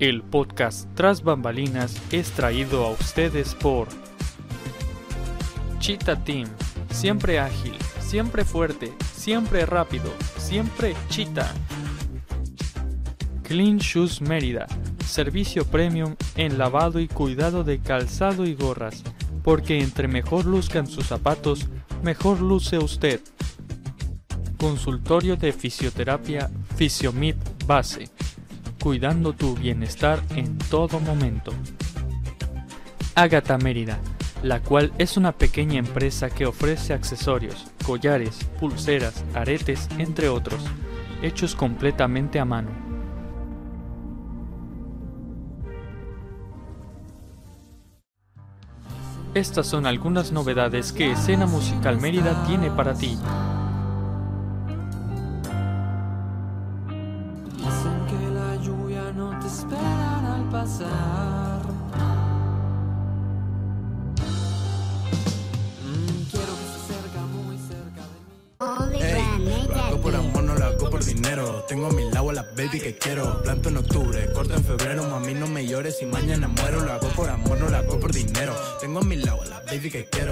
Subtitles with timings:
[0.00, 3.86] El podcast Tras Bambalinas es traído a ustedes por
[5.78, 6.48] Cheetah Team,
[6.90, 11.52] siempre ágil, siempre fuerte, siempre rápido, siempre Cheetah.
[13.42, 14.66] Clean Shoes Mérida,
[15.04, 19.02] servicio premium en lavado y cuidado de calzado y gorras,
[19.44, 21.66] porque entre mejor luzcan sus zapatos,
[22.02, 23.20] mejor luce usted.
[24.56, 27.36] Consultorio de fisioterapia Fisiomip
[27.66, 28.08] Base
[28.80, 31.52] cuidando tu bienestar en todo momento.
[33.14, 33.98] Ágata Mérida,
[34.42, 40.64] la cual es una pequeña empresa que ofrece accesorios, collares, pulseras, aretes, entre otros,
[41.22, 42.70] hechos completamente a mano.
[49.34, 53.16] Estas son algunas novedades que Escena Musical Mérida tiene para ti.
[79.00, 79.00] Dinero.
[79.00, 80.29] Tengo a mi lado a la baby que quiero.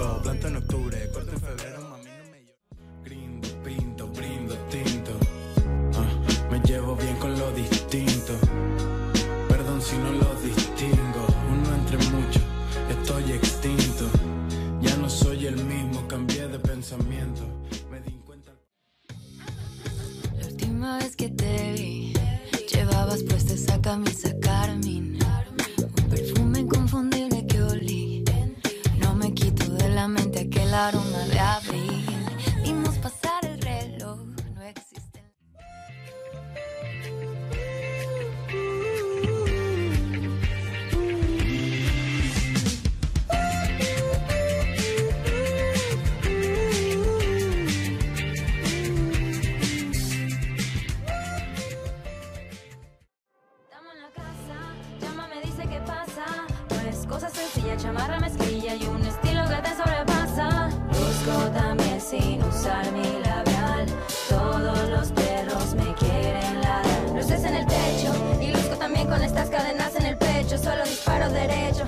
[58.38, 60.68] Mezclilla y un estilo que te sobrepasa.
[60.88, 63.86] Busco también sin usar mi labial.
[64.28, 67.10] Todos los perros me quieren ladrar.
[67.14, 70.58] Luces en el techo y luzco también con estas cadenas en el pecho.
[70.58, 71.84] Solo disparo derecho.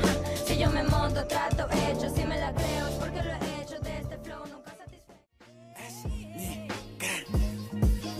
[0.47, 2.09] Si yo me monto, trato hecho.
[2.15, 2.25] Si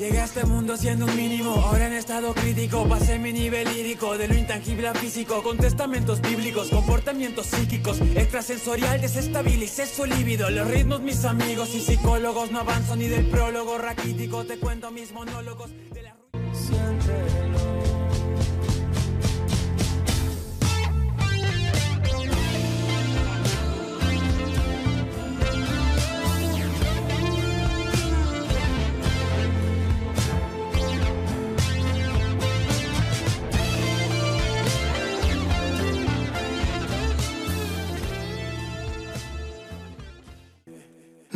[0.01, 4.17] Llegué a este mundo siendo un mínimo, ahora en estado crítico Pasé mi nivel lírico,
[4.17, 10.69] de lo intangible a físico Con testamentos bíblicos, comportamientos psíquicos Extrasensorial, desestabilicé su líbido Los
[10.69, 15.71] ritmos mis amigos y psicólogos No avanzo ni del prólogo raquítico Te cuento mis monólogos
[15.93, 16.17] de la...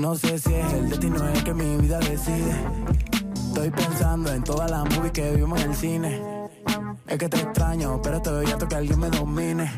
[0.05, 2.55] No sé si es el destino el que mi vida decide.
[3.49, 6.21] Estoy pensando en todas las movies que vimos en el cine.
[7.07, 9.73] Es que te extraño, pero estoy harto que alguien me domine.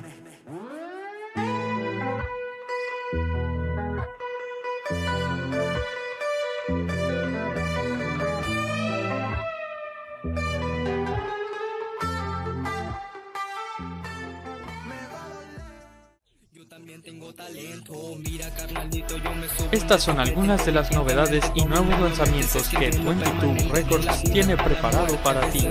[19.86, 25.48] Estas son algunas de las novedades y nuevos lanzamientos que 22 Records tiene preparado para
[25.50, 25.64] ti.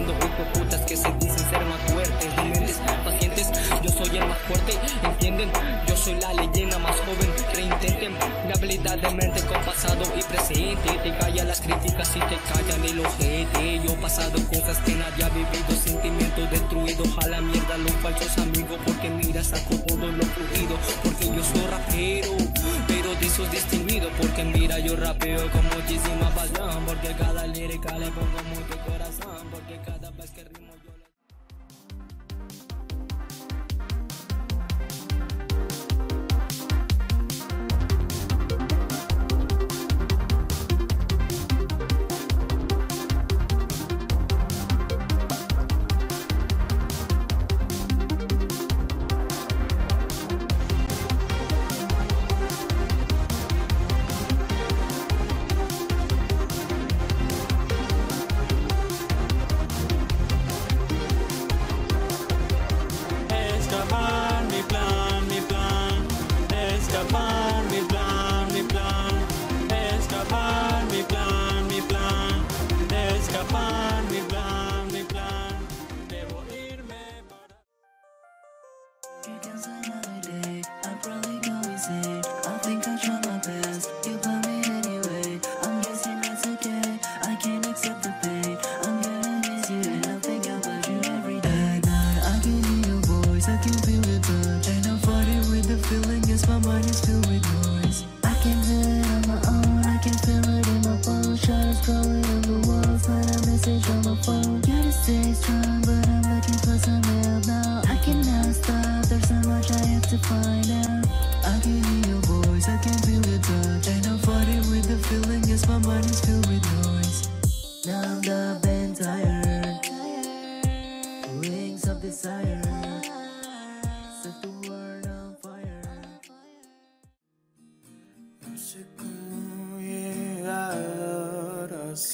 [8.55, 12.99] Habilidad de mente con pasado y presente, te callan las críticas y te callan el
[12.99, 18.37] ojete, yo pasado cosas que nadie ha vivido, sentimientos destruidos, a la mierda los falsos
[18.37, 22.31] amigos, porque mira, saco todo lo fluido, porque yo soy rapero,
[22.87, 28.07] pero de esos distinguidos, porque mira, yo rapeo con muchísima pasión, porque cada lírica le
[28.07, 28.94] pongo mucho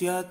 [0.01, 0.30] sehat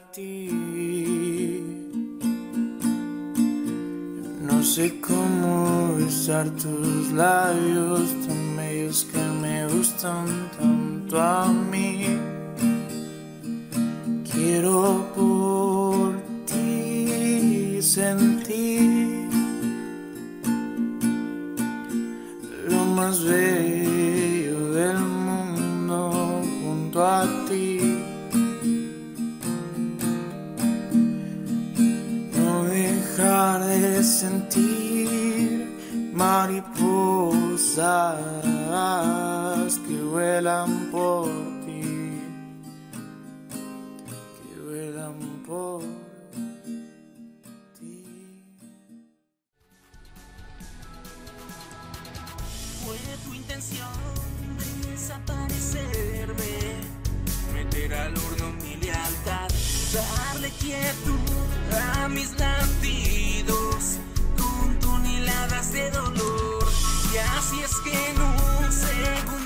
[59.93, 61.19] darle quietud
[61.95, 63.99] a mis latidos
[64.37, 66.65] con toneladas de dolor.
[67.13, 69.40] Y así es que en un segundo.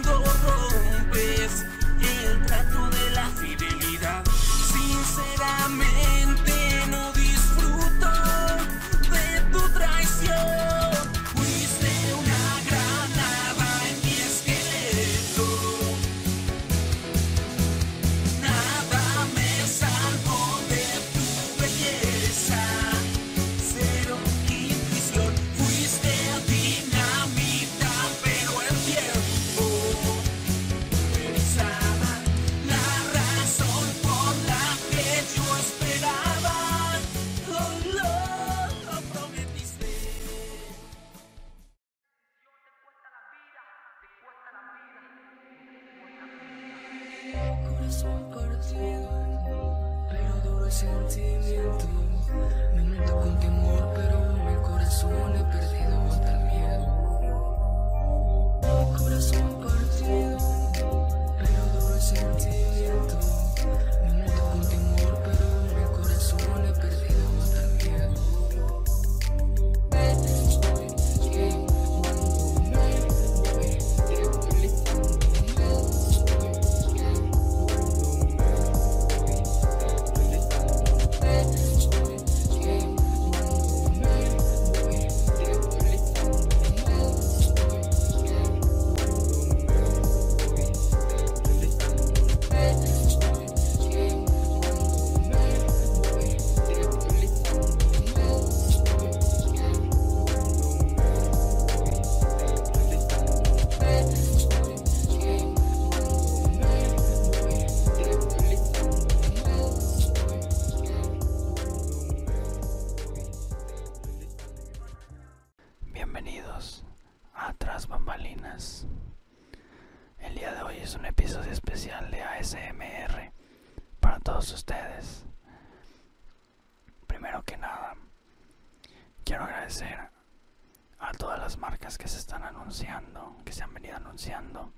[129.83, 134.73] a todas las marcas que se están anunciando, que se han venido anunciando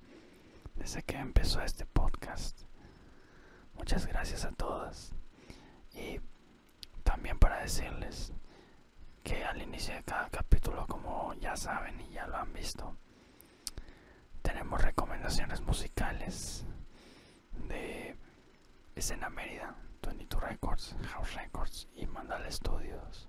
[0.74, 2.62] desde que empezó este podcast.
[3.74, 5.12] Muchas gracias a todas.
[5.92, 6.18] Y
[7.02, 8.32] también para decirles
[9.22, 12.96] que al inicio de cada capítulo, como ya saben y ya lo han visto,
[14.40, 16.64] tenemos recomendaciones musicales
[17.68, 18.16] de
[18.94, 23.28] Escena Mérida, 22 Records, House Records y Mandala Studios.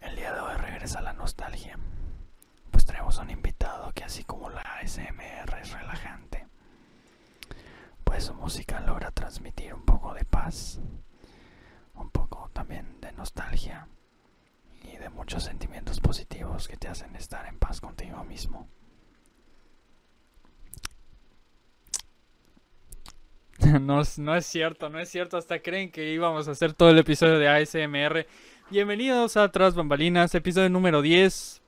[0.00, 1.78] El día de hoy regresa la nostalgia,
[2.70, 6.46] pues traemos a un invitado que así como la ASMR es relajante,
[8.04, 10.80] pues su música logra transmitir un poco de paz,
[11.94, 13.88] un poco también de nostalgia
[14.82, 18.68] y de muchos sentimientos positivos que te hacen estar en paz contigo mismo.
[23.80, 26.98] No, no es cierto, no es cierto, hasta creen que íbamos a hacer todo el
[26.98, 28.26] episodio de ASMR
[28.70, 31.62] Bienvenidos a Tras Bambalinas, episodio número 10.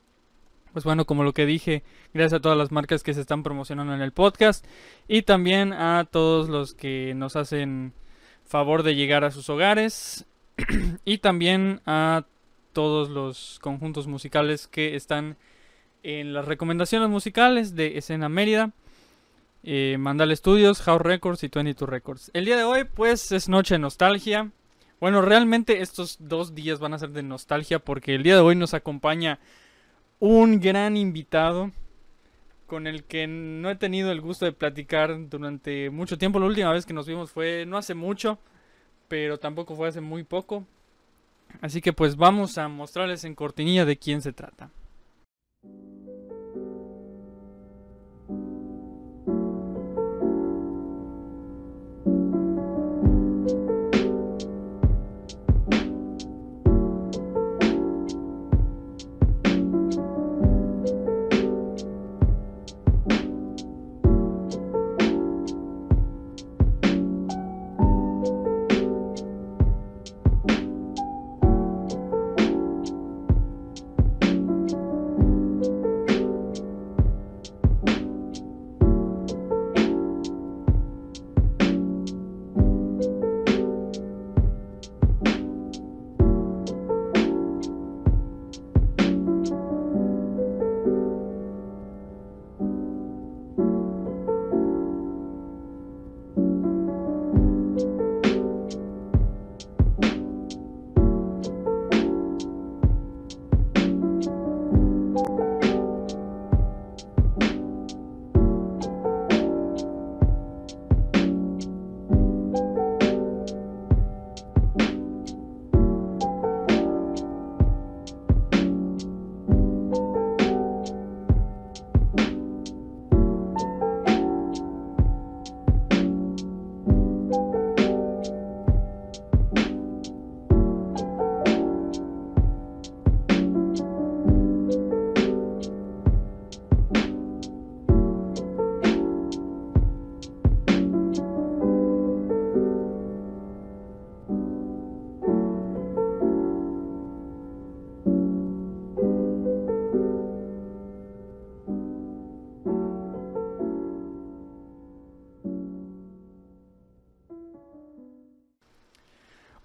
[0.75, 3.95] Pues bueno, como lo que dije, gracias a todas las marcas que se están promocionando
[3.95, 4.67] en el podcast.
[5.09, 7.95] Y también a todos los que nos hacen
[8.45, 10.27] favor de llegar a sus hogares.
[11.07, 12.27] y también a
[12.75, 15.39] todos los conjuntos musicales que están
[16.03, 18.73] en las recomendaciones musicales de Escena Mérida
[19.63, 22.31] eh, Mandal Studios, House Records y 22 Records.
[22.35, 24.51] El día de hoy, pues, es noche de nostalgia.
[25.01, 28.55] Bueno, realmente estos dos días van a ser de nostalgia porque el día de hoy
[28.55, 29.39] nos acompaña
[30.19, 31.71] un gran invitado
[32.67, 36.39] con el que no he tenido el gusto de platicar durante mucho tiempo.
[36.39, 38.39] La última vez que nos vimos fue no hace mucho,
[39.09, 40.67] pero tampoco fue hace muy poco.
[41.63, 44.71] Así que pues vamos a mostrarles en cortinilla de quién se trata.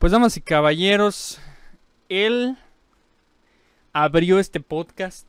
[0.05, 1.41] Pues damas y caballeros,
[2.09, 2.59] él
[3.91, 5.25] abrió este podcast.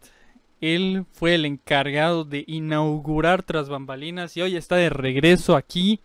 [0.61, 6.02] Él fue el encargado de inaugurar tras bambalinas y hoy está de regreso aquí.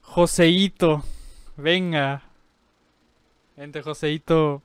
[0.00, 1.04] Joseito,
[1.58, 2.22] venga.
[3.54, 4.62] Vente, Joseito.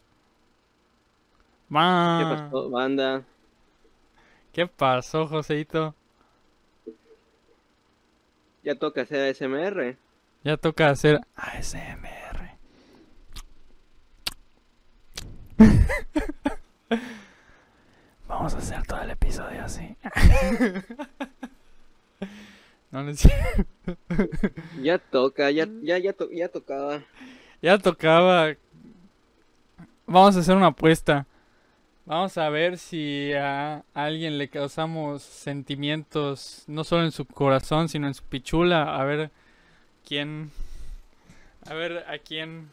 [1.68, 2.38] ¿Qué Ma.
[2.50, 3.24] pasó, banda?
[4.54, 5.94] ¿Qué pasó, Joseito?
[8.64, 9.98] Ya toca hacer ASMR.
[10.46, 12.29] Ya toca hacer ASMR.
[18.28, 19.96] Vamos a hacer todo el episodio así.
[22.92, 23.98] No, no es cierto.
[24.82, 27.04] Ya toca, ya, ya, ya, to- ya tocaba.
[27.62, 28.56] Ya tocaba.
[30.08, 31.28] Vamos a hacer una apuesta.
[32.06, 38.08] Vamos a ver si a alguien le causamos sentimientos, no solo en su corazón, sino
[38.08, 38.96] en su pichula.
[39.00, 39.30] A ver
[40.08, 40.50] quién.
[41.70, 42.72] A ver a quién.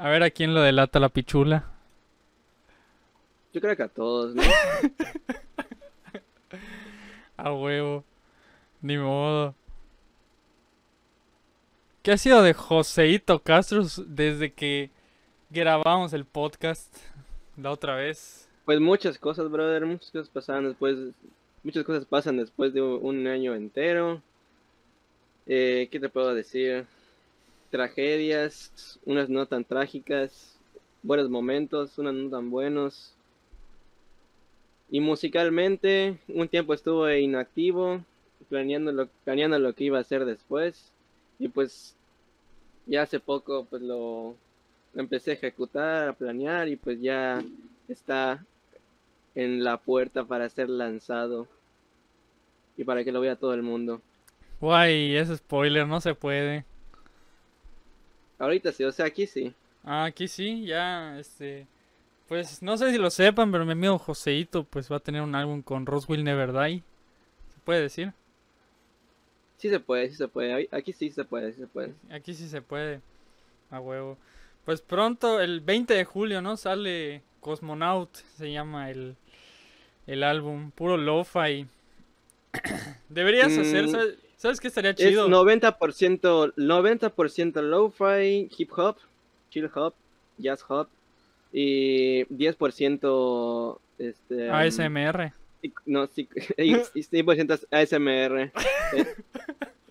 [0.00, 1.66] A ver a quién lo delata la pichula.
[3.52, 4.42] Yo creo que a todos, ¿no?
[7.36, 8.02] A huevo.
[8.80, 9.54] Ni modo.
[12.02, 14.88] ¿Qué ha sido de Joseito Castro desde que
[15.50, 16.96] grabamos el podcast
[17.58, 18.48] la otra vez?
[18.64, 20.96] Pues muchas cosas, brother, muchas cosas pasaron después,
[21.62, 24.22] muchas cosas pasan después de un un año entero.
[25.46, 26.86] Eh, ¿qué te puedo decir?
[27.70, 30.58] Tragedias, unas no tan trágicas,
[31.02, 33.14] buenos momentos, unos no tan buenos.
[34.90, 38.04] Y musicalmente, un tiempo estuve inactivo,
[38.48, 40.92] planeando lo, planeando lo que iba a hacer después.
[41.38, 41.94] Y pues
[42.86, 44.34] ya hace poco pues lo,
[44.94, 47.42] lo empecé a ejecutar, a planear y pues ya
[47.88, 48.44] está
[49.34, 51.46] en la puerta para ser lanzado
[52.76, 54.00] y para que lo vea todo el mundo.
[54.60, 56.64] Guay, ese spoiler no se puede.
[58.40, 59.54] Ahorita sí, o sea, aquí sí.
[59.84, 61.68] Ah, aquí sí, ya, este...
[62.26, 65.34] Pues no sé si lo sepan, pero mi amigo Joseito pues va a tener un
[65.34, 66.82] álbum con Roswell Never Die.
[67.52, 68.12] ¿Se puede decir?
[69.58, 70.68] Sí se puede, sí se puede.
[70.70, 71.92] Aquí sí se puede, sí se puede.
[72.10, 73.00] Aquí sí se puede.
[73.70, 74.16] A huevo.
[74.64, 76.56] Pues pronto, el 20 de julio, ¿no?
[76.56, 79.16] Sale Cosmonaut, se llama el,
[80.06, 80.70] el álbum.
[80.70, 81.66] Puro lo-fi.
[83.08, 85.28] Deberías hacer, Mm, ¿sabes, ¿sabes qué estaría Es chido?
[85.28, 88.96] 90%, 90% lo-fi, hip hop,
[89.50, 89.92] chill hop,
[90.38, 90.88] jazz hop
[91.52, 95.32] y 10% este um, ASMR.
[95.84, 98.40] no, psic- y- y 100% ASMR.
[98.96, 99.06] eh,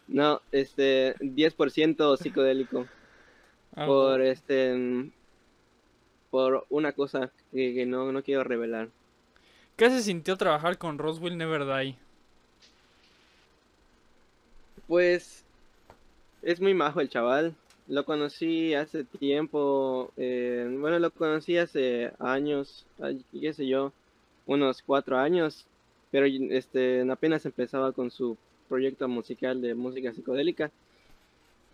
[0.07, 2.87] No, este 10% psicodélico
[3.75, 5.11] Ah, por este
[6.31, 8.89] por una cosa que, que no, no quiero revelar.
[9.75, 11.95] ¿Qué se sintió trabajar con Roswell Never Die?
[14.89, 15.45] Pues
[16.41, 17.53] es muy majo el chaval.
[17.87, 20.11] Lo conocí hace tiempo.
[20.17, 22.87] eh, bueno, lo conocí hace años,
[23.31, 23.93] qué sé yo,
[24.47, 25.67] unos cuatro años.
[26.09, 28.35] Pero este apenas empezaba con su
[28.67, 30.71] proyecto musical de música psicodélica.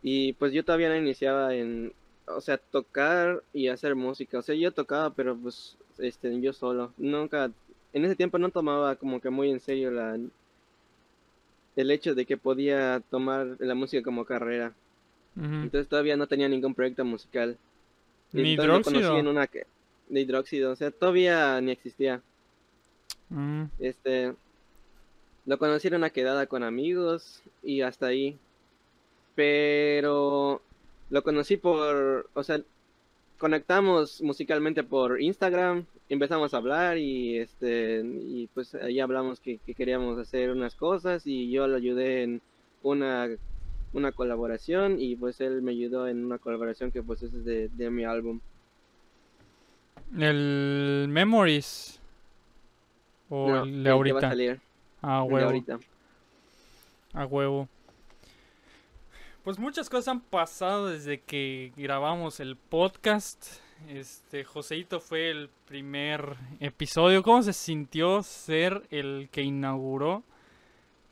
[0.04, 1.94] Y pues yo todavía no iniciaba en,
[2.28, 4.40] o sea, tocar y hacer música.
[4.40, 6.92] O sea, yo tocaba, pero pues este yo solo.
[6.98, 7.50] Nunca,
[7.94, 10.20] en ese tiempo no tomaba como que muy en serio la
[11.76, 14.74] el hecho de que podía tomar la música como carrera.
[15.38, 17.58] Entonces todavía no tenía ningún proyecto musical.
[18.32, 19.18] ¿Ni hidróxido?
[19.18, 19.66] en una que-
[20.08, 22.22] de hidróxido, o sea, todavía ni existía.
[23.30, 24.34] Mm, Este
[25.46, 28.38] lo conocí en una quedada con amigos y hasta ahí.
[29.36, 30.62] Pero
[31.10, 32.62] lo conocí por, o sea,
[33.38, 39.74] conectamos musicalmente por Instagram, empezamos a hablar y este y pues ahí hablamos que, que
[39.74, 42.42] queríamos hacer unas cosas y yo lo ayudé en
[42.84, 43.28] una
[43.94, 47.90] una colaboración y pues él me ayudó en una colaboración que pues es de, de
[47.90, 48.40] mi álbum.
[50.18, 52.00] El Memories.
[53.30, 54.30] O No, el el de que va a ahorita.
[54.30, 54.60] salir,
[55.02, 55.46] A el de huevo.
[55.46, 55.80] ahorita.
[57.14, 57.70] A huevo.
[59.46, 63.46] Pues muchas cosas han pasado desde que grabamos el podcast.
[63.88, 67.22] Este, Joseito fue el primer episodio.
[67.22, 70.24] ¿Cómo se sintió ser el que inauguró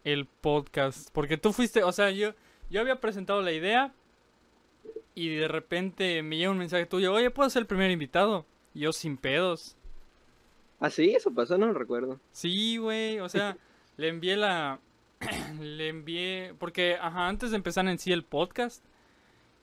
[0.04, 1.12] el podcast?
[1.12, 2.34] Porque tú fuiste, o sea, yo,
[2.72, 3.94] yo había presentado la idea
[5.14, 8.48] y de repente me llega un mensaje tuyo, oye, ¿puedo ser el primer invitado?
[8.74, 9.78] Y yo sin pedos.
[10.80, 12.20] Ah, sí, eso pasó, no lo recuerdo.
[12.32, 13.58] Sí, güey, o sea,
[13.96, 14.80] le envié la...
[15.60, 16.54] le envié...
[16.60, 18.84] Porque, ajá, antes de empezar en sí el podcast,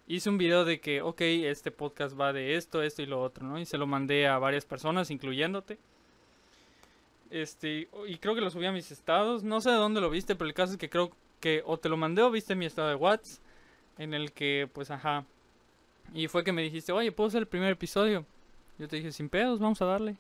[0.06, 3.46] hice un video de que, ok, este podcast va de esto, esto y lo otro,
[3.46, 3.58] ¿no?
[3.58, 5.78] Y se lo mandé a varias personas, incluyéndote.
[7.30, 10.34] Este, y creo que lo subí a mis estados, no sé de dónde lo viste,
[10.34, 12.88] pero el caso es que creo que o te lo mandé o viste mi estado
[12.88, 13.40] de WhatsApp,
[13.98, 15.24] en el que, pues, ajá.
[16.12, 18.26] Y fue que me dijiste, oye, ¿puedo hacer el primer episodio?
[18.78, 20.16] Yo te dije, sin pedos, vamos a darle.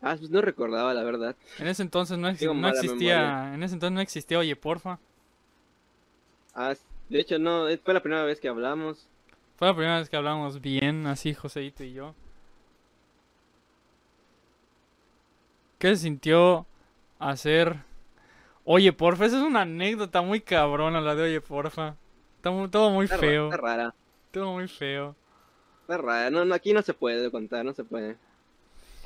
[0.00, 1.34] Ah, pues no recordaba, la verdad.
[1.58, 3.54] En ese entonces no, ex- existía, memoria.
[3.54, 4.98] en ese entonces no existía, oye, porfa.
[6.54, 6.74] Ah,
[7.08, 9.06] de hecho, no, fue la primera vez que hablamos.
[9.56, 12.14] Fue la primera vez que hablamos bien, así Joseito y yo.
[15.78, 16.66] ¿Qué se sintió
[17.18, 17.76] hacer?
[18.64, 21.96] Oye, porfa, esa es una anécdota muy cabrona la de oye, porfa.
[22.36, 23.94] Está todo muy Está, feo, está rara,
[24.30, 25.16] todo muy feo.
[25.82, 26.30] está rara.
[26.30, 28.16] No, no, aquí no se puede contar, no se puede.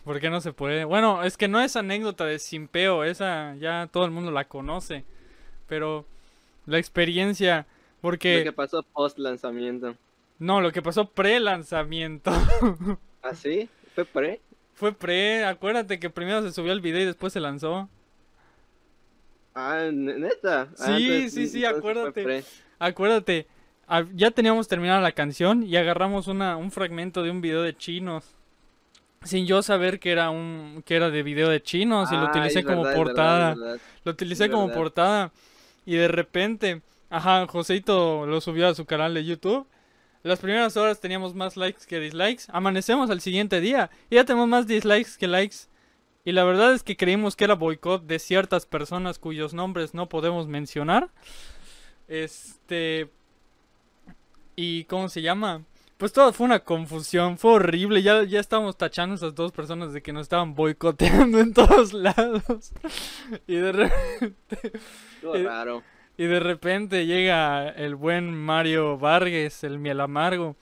[0.04, 0.84] ¿Por qué no se puede?
[0.84, 5.04] Bueno, es que no es anécdota de simpeo, esa ya todo el mundo la conoce.
[5.68, 6.06] Pero
[6.66, 8.42] la experiencia, Lo porque...
[8.42, 9.94] que pasó post lanzamiento.
[10.38, 12.32] No, lo que pasó pre-lanzamiento.
[13.22, 13.68] ¿Ah, sí?
[13.94, 14.40] ¿Fue pre?
[14.74, 17.88] Fue pre, acuérdate que primero se subió el video y después se lanzó.
[19.54, 20.62] Ah, ¿ne- neta.
[20.80, 22.22] Ah, Sí, entonces- sí, sí, acuérdate.
[22.24, 22.44] pre.
[22.80, 23.46] Acuérdate,
[24.14, 28.34] ya teníamos terminada la canción y agarramos una, un fragmento de un video de chinos.
[29.24, 32.30] Sin yo saber que era un que era de video de chinos y lo Ah,
[32.30, 33.52] utilicé como verdad, es verdad, portada.
[33.52, 33.80] es verdad.
[34.04, 35.32] Lo utilicé como portada.
[35.86, 39.66] Y de repente, ajá, Joseito lo subió a su canal de YouTube.
[40.24, 42.44] Las primeras horas teníamos más likes que dislikes.
[42.48, 45.56] Amanecemos al siguiente día y ya tenemos más dislikes que likes.
[46.24, 50.08] Y la verdad es que creímos que era boicot de ciertas personas cuyos nombres no
[50.08, 51.10] podemos mencionar.
[52.08, 53.08] Este.
[54.54, 55.62] ¿Y cómo se llama?
[55.98, 58.02] Pues todo fue una confusión, fue horrible.
[58.02, 61.92] Ya, ya estábamos tachando a esas dos personas de que nos estaban boicoteando en todos
[61.92, 62.72] lados.
[63.46, 64.72] Y de repente.
[65.14, 65.82] Estuvo Eh, raro.
[66.18, 70.56] Y de repente llega el buen Mario Vargas, el miel amargo.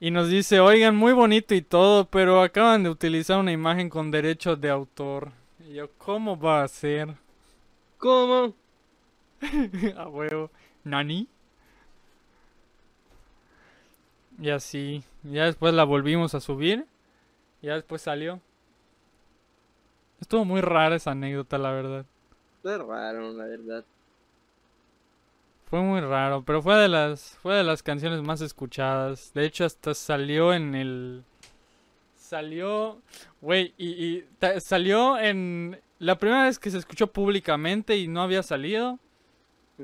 [0.00, 4.10] Y nos dice, oigan, muy bonito y todo, pero acaban de utilizar una imagen con
[4.10, 5.30] derechos de autor.
[5.68, 7.14] Y yo, ¿cómo va a ser?
[7.98, 8.54] ¿Cómo?
[9.96, 10.50] A huevo.
[10.84, 11.28] ¿Nani?
[14.40, 15.02] Y así.
[15.22, 16.86] Ya después la volvimos a subir.
[17.62, 18.40] Ya después salió.
[20.20, 22.06] Estuvo muy rara esa anécdota, la verdad.
[22.62, 23.84] Fue raro, la verdad.
[25.68, 29.32] Fue muy raro, pero fue de las fue de las canciones más escuchadas.
[29.34, 31.24] De hecho, hasta salió en el
[32.16, 33.00] salió,
[33.40, 38.22] güey, y, y ta- salió en la primera vez que se escuchó públicamente y no
[38.22, 38.98] había salido.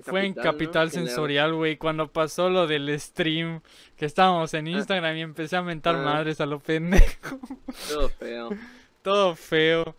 [0.02, 0.32] Fue en.
[0.34, 0.90] Capital.
[0.90, 3.60] Sensorial, güey, cuando pasó lo del stream,
[3.96, 4.70] que estábamos en Ah.
[4.70, 6.02] Instagram y empecé a mentar Ah.
[6.02, 7.38] madres a lo pendejo.
[7.88, 8.50] Todo feo.
[9.02, 9.94] Todo feo.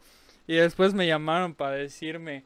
[0.48, 2.44] Y después me llamaron para decirme,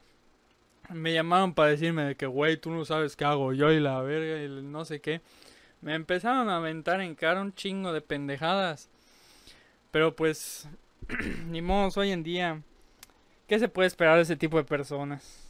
[0.89, 4.01] me llamaron para decirme de que, güey, tú no sabes qué hago yo y la
[4.01, 5.21] verga y el no sé qué.
[5.81, 8.89] Me empezaron a aventar en cara un chingo de pendejadas.
[9.91, 10.67] Pero pues,
[11.47, 12.61] ni modo, hoy en día,
[13.47, 15.46] ¿qué se puede esperar de ese tipo de personas?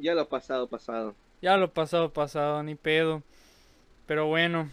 [0.00, 1.14] Ya lo pasado, pasado.
[1.42, 3.22] Ya lo pasado, pasado, ni pedo.
[4.06, 4.70] Pero bueno,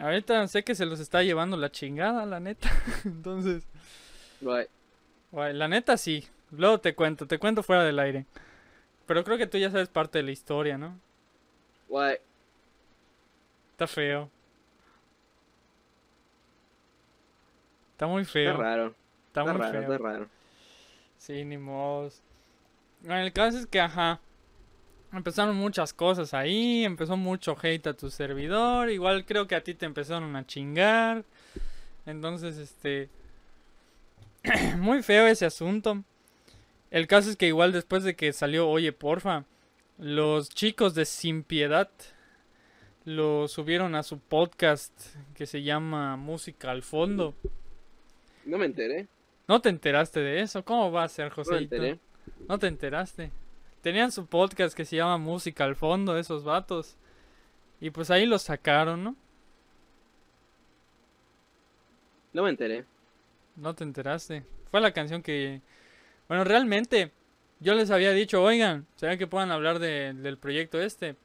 [0.00, 2.70] ahorita sé que se los está llevando la chingada, la neta.
[3.04, 3.64] Entonces,
[4.40, 4.68] Right.
[5.32, 6.26] guay, la neta sí.
[6.50, 8.24] Luego te cuento, te cuento fuera del aire.
[9.06, 10.98] Pero creo que tú ya sabes parte de la historia, ¿no?
[11.88, 12.20] Right.
[13.72, 14.30] Está feo.
[17.92, 18.56] Está muy Está feo.
[18.56, 18.94] raro.
[19.28, 19.92] Está Está muy raro, feo.
[19.92, 20.28] está raro.
[21.18, 22.10] Sí, ni modo.
[23.00, 24.20] Bueno, el caso es que, ajá.
[25.12, 26.84] Empezaron muchas cosas ahí.
[26.84, 28.90] Empezó mucho hate a tu servidor.
[28.90, 31.24] Igual creo que a ti te empezaron a chingar.
[32.06, 33.08] Entonces, este.
[34.78, 36.02] muy feo ese asunto.
[36.90, 39.44] El caso es que, igual después de que salió Oye, porfa.
[39.98, 41.90] Los chicos de Sin Piedad.
[43.04, 44.92] Lo subieron a su podcast
[45.34, 47.34] que se llama Música al Fondo.
[48.44, 49.08] No me enteré.
[49.46, 50.62] ¿No te enteraste de eso?
[50.62, 51.98] ¿Cómo va a ser, No me enteré.
[52.46, 53.30] ¿No te enteraste?
[53.82, 56.96] Tenían su podcast que se llama Música al Fondo, esos vatos.
[57.80, 59.16] Y pues ahí lo sacaron, ¿no?
[62.32, 62.84] No me enteré.
[63.56, 64.44] No te enteraste.
[64.70, 65.62] Fue la canción que...
[66.28, 67.12] Bueno, realmente
[67.60, 71.16] yo les había dicho, oigan, ¿será que puedan hablar de- del proyecto este?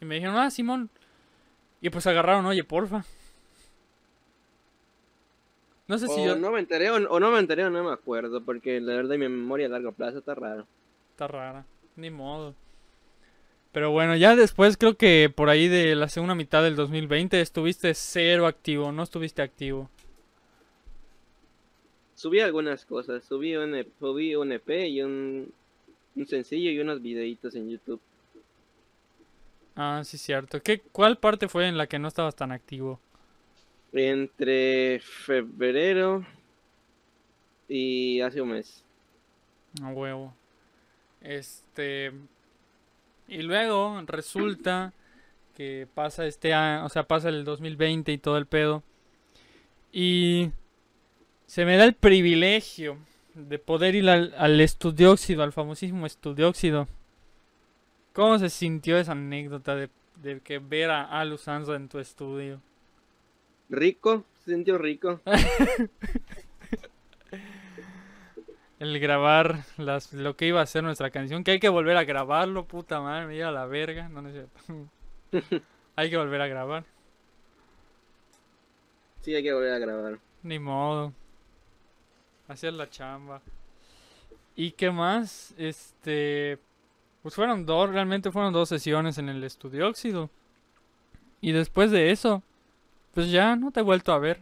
[0.00, 0.90] Y me dijeron, ah, Simón.
[1.80, 3.04] Y pues agarraron, oye, porfa.
[5.86, 6.36] No sé si yo...
[6.36, 8.42] no me enteré o, o no me enteré o no me acuerdo.
[8.44, 10.66] Porque la verdad mi memoria a largo plazo está raro.
[11.12, 11.64] Está rara,
[11.96, 12.54] ni modo.
[13.72, 17.94] Pero bueno, ya después creo que por ahí de la segunda mitad del 2020 estuviste
[17.94, 19.88] cero activo, no estuviste activo.
[22.14, 23.24] Subí algunas cosas.
[23.24, 25.52] Subí un, E- subí un EP y un,
[26.16, 28.00] un sencillo y unos videitos en YouTube.
[29.76, 30.62] Ah, sí, cierto.
[30.62, 33.00] ¿Qué, ¿Cuál parte fue en la que no estabas tan activo?
[33.92, 36.24] Entre febrero
[37.68, 38.84] y hace un mes.
[39.82, 40.34] A huevo.
[41.22, 42.12] Este.
[43.28, 44.92] Y luego resulta
[45.56, 48.82] que pasa este año, o sea, pasa el 2020 y todo el pedo.
[49.92, 50.50] Y
[51.46, 52.98] se me da el privilegio
[53.34, 56.88] de poder ir al, al estudióxido, al famosísimo estudióxido.
[58.12, 59.88] ¿Cómo se sintió esa anécdota de,
[60.22, 62.60] de que ver a Al Usanzo en tu estudio?
[63.70, 65.20] Rico, se sintió rico.
[68.82, 72.02] El grabar las, lo que iba a ser nuestra canción, que hay que volver a
[72.02, 74.08] grabarlo, puta madre, me la verga.
[74.08, 75.64] No, no es cierto.
[75.94, 76.84] hay que volver a grabar.
[79.20, 80.18] Sí, hay que volver a grabar.
[80.42, 81.12] Ni modo.
[82.48, 83.40] Hacer la chamba.
[84.56, 85.54] ¿Y qué más?
[85.56, 86.58] Este.
[87.22, 90.28] Pues fueron dos, realmente fueron dos sesiones en el estudio óxido.
[91.40, 92.42] Y después de eso,
[93.14, 94.40] pues ya no te he vuelto a ver.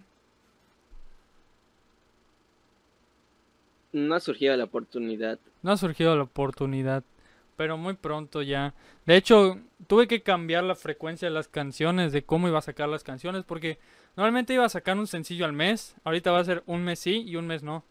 [3.93, 5.39] No ha surgido la oportunidad.
[5.63, 7.03] No ha surgido la oportunidad,
[7.57, 8.75] pero muy pronto ya.
[9.07, 12.89] De hecho, tuve que cambiar la frecuencia de las canciones, de cómo iba a sacar
[12.89, 13.79] las canciones, porque
[14.17, 17.23] normalmente iba a sacar un sencillo al mes, ahorita va a ser un mes sí
[17.27, 17.85] y un mes no.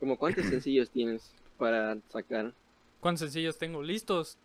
[0.00, 2.52] ¿Como cuántos sencillos tienes para sacar?
[3.00, 4.36] ¿Cuántos sencillos tengo listos?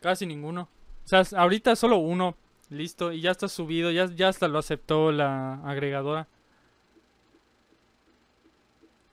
[0.00, 0.68] Casi ninguno.
[1.04, 2.36] O sea, ahorita solo uno
[2.68, 6.28] listo y ya está subido, ya, ya hasta lo aceptó la agregadora.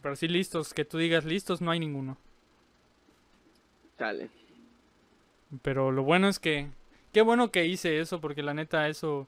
[0.01, 2.17] Pero sí listos, que tú digas listos, no hay ninguno.
[3.97, 4.29] Chale.
[5.61, 6.67] Pero lo bueno es que,
[7.13, 9.27] qué bueno que hice eso, porque la neta eso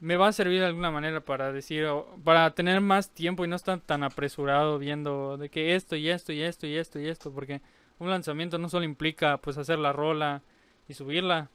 [0.00, 3.48] me va a servir de alguna manera para decir, o- para tener más tiempo y
[3.48, 7.08] no estar tan apresurado viendo de que esto y esto y esto y esto y
[7.08, 7.62] esto, porque
[8.00, 10.42] un lanzamiento no solo implica pues hacer la rola
[10.88, 11.50] y subirla.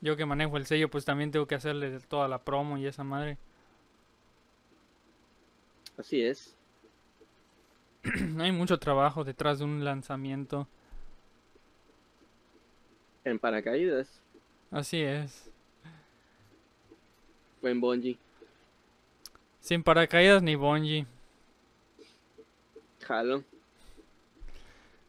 [0.00, 3.04] yo que manejo el sello, pues también tengo que hacerle toda la promo y esa
[3.04, 3.38] madre.
[5.98, 6.54] Así es.
[8.38, 10.68] Hay mucho trabajo detrás de un lanzamiento.
[13.24, 14.20] En paracaídas.
[14.70, 15.50] Así es.
[17.62, 18.18] O en bungee.
[19.60, 21.06] Sin paracaídas ni bungee.
[23.00, 23.42] Jalo.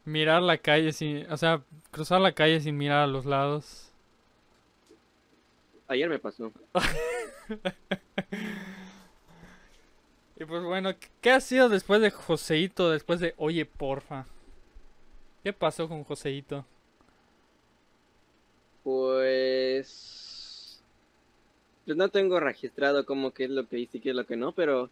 [0.06, 1.30] Mirar la calle sin...
[1.32, 3.91] O sea, cruzar la calle sin mirar a los lados.
[5.88, 6.52] Ayer me pasó.
[10.39, 12.91] Y pues bueno, ¿qué- ¿qué ha sido después de Joseito?
[12.91, 14.26] Después de Oye, porfa.
[15.43, 16.65] ¿Qué pasó con Joseito?
[18.84, 20.82] Pues.
[21.86, 24.36] Pues no tengo registrado como qué es lo que hice y qué es lo que
[24.38, 24.89] no, pero.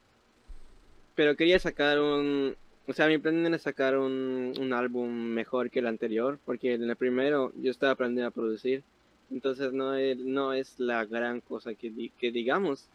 [1.16, 2.56] Pero quería sacar un.
[2.88, 6.84] O sea, mi plan era sacar un, un álbum mejor que el anterior, porque en
[6.84, 8.84] el primero yo estaba aprendiendo a producir.
[9.32, 12.86] Entonces no es, no es la gran cosa que, que digamos.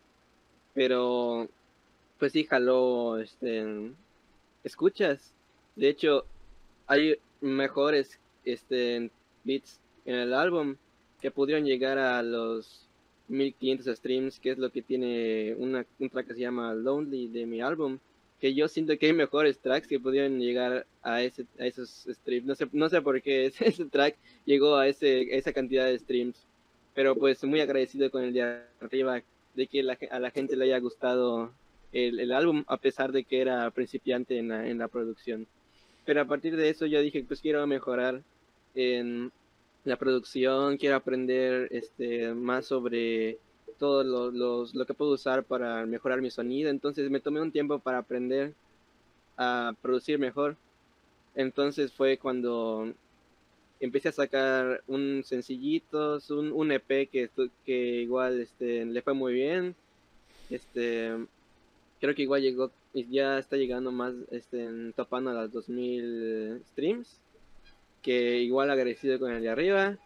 [0.74, 1.48] Pero.
[2.20, 3.64] Pues sí, jaló este,
[4.62, 5.32] escuchas.
[5.74, 6.26] De hecho,
[6.86, 9.10] hay mejores este,
[9.42, 10.76] beats en el álbum
[11.22, 12.86] que pudieron llegar a los
[13.28, 17.46] 1500 streams, que es lo que tiene una, un track que se llama Lonely de
[17.46, 17.98] mi álbum,
[18.38, 22.46] que yo siento que hay mejores tracks que pudieron llegar a, ese, a esos streams.
[22.46, 25.98] No sé, no sé por qué ese, ese track llegó a, ese, esa cantidad de
[25.98, 26.36] streams,
[26.94, 29.22] pero pues muy agradecido con el de arriba
[29.54, 31.50] de que la a la gente le haya gustado
[31.92, 35.48] el, el álbum, a pesar de que era principiante en la, en la producción.
[36.04, 38.24] Pero a partir de eso yo dije, pues quiero mejorar
[38.74, 39.32] en
[39.84, 43.40] la producción, quiero aprender este, más sobre
[43.78, 46.70] todo lo, los- lo que puedo usar para mejorar mi sonido.
[46.70, 48.56] Entonces me tomé un tiempo para aprender
[49.36, 50.58] a producir mejor.
[51.34, 52.94] Entonces fue cuando
[53.80, 57.30] empecé a sacar un sencillito, un, un EP que,
[57.64, 59.76] que igual este, le fue muy bien.
[60.48, 61.10] Este,
[62.00, 67.20] creo que igual llegó, ya está llegando más, este, topando a las 2000 streams
[68.02, 69.98] que igual agradecido con el de arriba.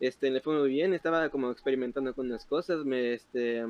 [0.00, 3.64] Este, le fue muy bien, estaba como experimentando con unas cosas, me, este,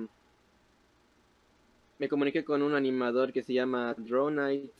[1.99, 4.71] me comuniqué con un animador que se llama Dronite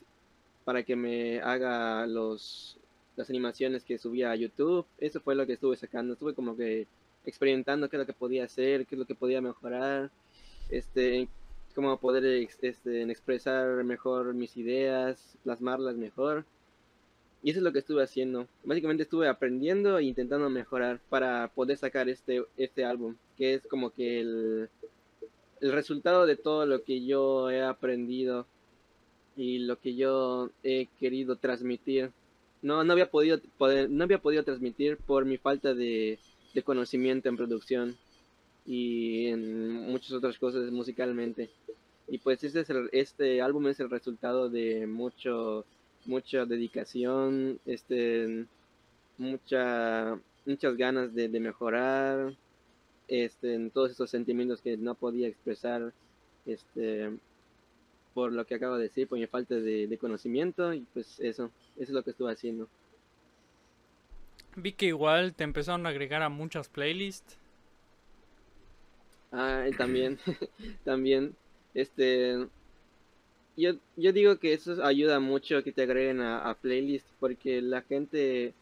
[0.65, 2.79] para que me haga los,
[3.17, 4.87] las animaciones que subía a YouTube.
[4.99, 6.87] Eso fue lo que estuve sacando, estuve como que
[7.27, 10.11] experimentando qué es lo que podía hacer, qué es lo que podía mejorar,
[10.71, 11.29] este,
[11.73, 16.45] cómo poder este, expresar mejor mis ideas, plasmarlas mejor.
[17.43, 18.47] Y eso es lo que estuve haciendo.
[18.65, 23.91] Básicamente estuve aprendiendo e intentando mejorar para poder sacar este, este álbum, que es como
[23.91, 24.69] que el,
[25.61, 28.47] el resultado de todo lo que yo he aprendido
[29.37, 32.13] y lo que yo he querido transmitir.
[32.63, 36.21] No, no había podido poder, no había podido transmitir por mi falta de,
[36.55, 37.97] de conocimiento en producción
[38.67, 41.51] y en muchas otras cosas musicalmente.
[42.09, 45.65] Y pues este, es el- este álbum es el resultado de mucho
[46.05, 48.47] mucha dedicación, este,
[49.19, 52.35] mucha, muchas ganas de, de mejorar,
[53.09, 55.93] este, en todos esos sentimientos que no podía expresar,
[56.45, 57.11] este,
[58.15, 61.51] por lo que acabo de decir, por mi falta de, de conocimiento, y pues eso,
[61.77, 62.69] eso es lo que estuve haciendo.
[64.57, 67.39] Vi que igual te empezaron a agregar a muchas playlists.
[69.33, 70.19] Ah, también,
[70.85, 71.35] también,
[71.75, 72.47] este,
[73.57, 77.83] yo, yo digo que eso ayuda mucho que te agreguen a, a playlist porque la
[77.83, 78.55] gente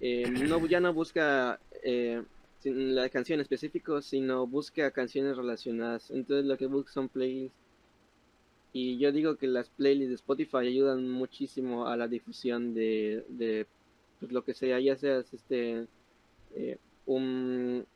[0.00, 2.22] eh, no, ya no busca eh,
[2.64, 6.10] la canción específica, sino busca canciones relacionadas.
[6.10, 7.56] Entonces lo que busca son playlists.
[8.72, 13.66] Y yo digo que las playlists de Spotify ayudan muchísimo a la difusión de, de
[14.20, 15.86] pues, lo que sea, ya seas este
[16.54, 17.86] eh, un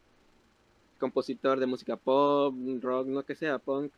[1.03, 3.93] compositor de música pop, rock, no que sea, punk,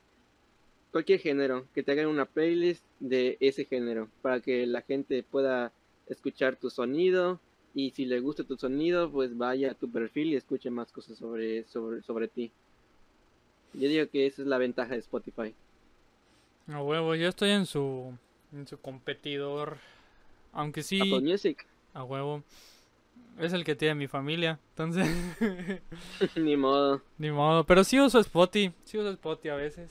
[0.91, 5.71] cualquier género, que te hagan una playlist de ese género para que la gente pueda
[6.07, 7.39] escuchar tu sonido
[7.75, 11.19] y si le gusta tu sonido, pues vaya a tu perfil y escuche más cosas
[11.19, 12.51] sobre, sobre, sobre ti.
[13.75, 15.55] Yo digo que esa es la ventaja de Spotify.
[16.69, 18.17] A huevo, yo estoy en su,
[18.53, 19.77] en su competidor.
[20.53, 22.43] Aunque sí, Apple Music, a huevo.
[23.39, 24.59] Es el que tiene mi familia.
[24.71, 25.09] Entonces,
[26.37, 27.03] ni modo.
[27.19, 27.65] ni modo.
[27.65, 28.73] Pero sí uso Spotify.
[28.85, 29.91] Sí uso Spotify a veces.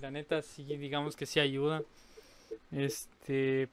[0.00, 1.82] La neta, sí, digamos que sí ayuda.
[2.70, 3.68] Este.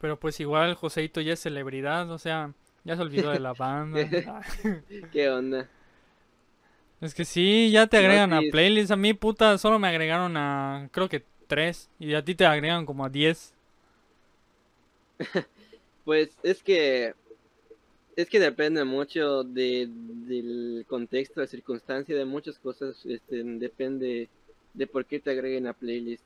[0.00, 2.10] Pero pues igual Joseito ya es celebridad.
[2.10, 2.52] O sea,
[2.84, 4.08] ya se olvidó de la banda.
[5.12, 5.68] ¿Qué onda?
[7.00, 8.90] Es que sí, ya te No, agregan a playlists.
[8.90, 10.88] A mí, puta, solo me agregaron a.
[10.92, 11.90] Creo que tres.
[11.98, 13.52] Y a ti te agregan como a diez.
[16.04, 17.14] Pues es que
[18.16, 24.28] es que depende mucho de, del contexto, la circunstancia, de muchas cosas, este, depende
[24.74, 26.24] de por qué te agreguen a playlist.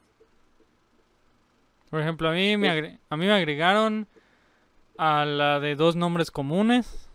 [1.90, 4.06] Por ejemplo, a mí me, agre- a mí me agregaron
[4.96, 7.06] a la de dos nombres comunes.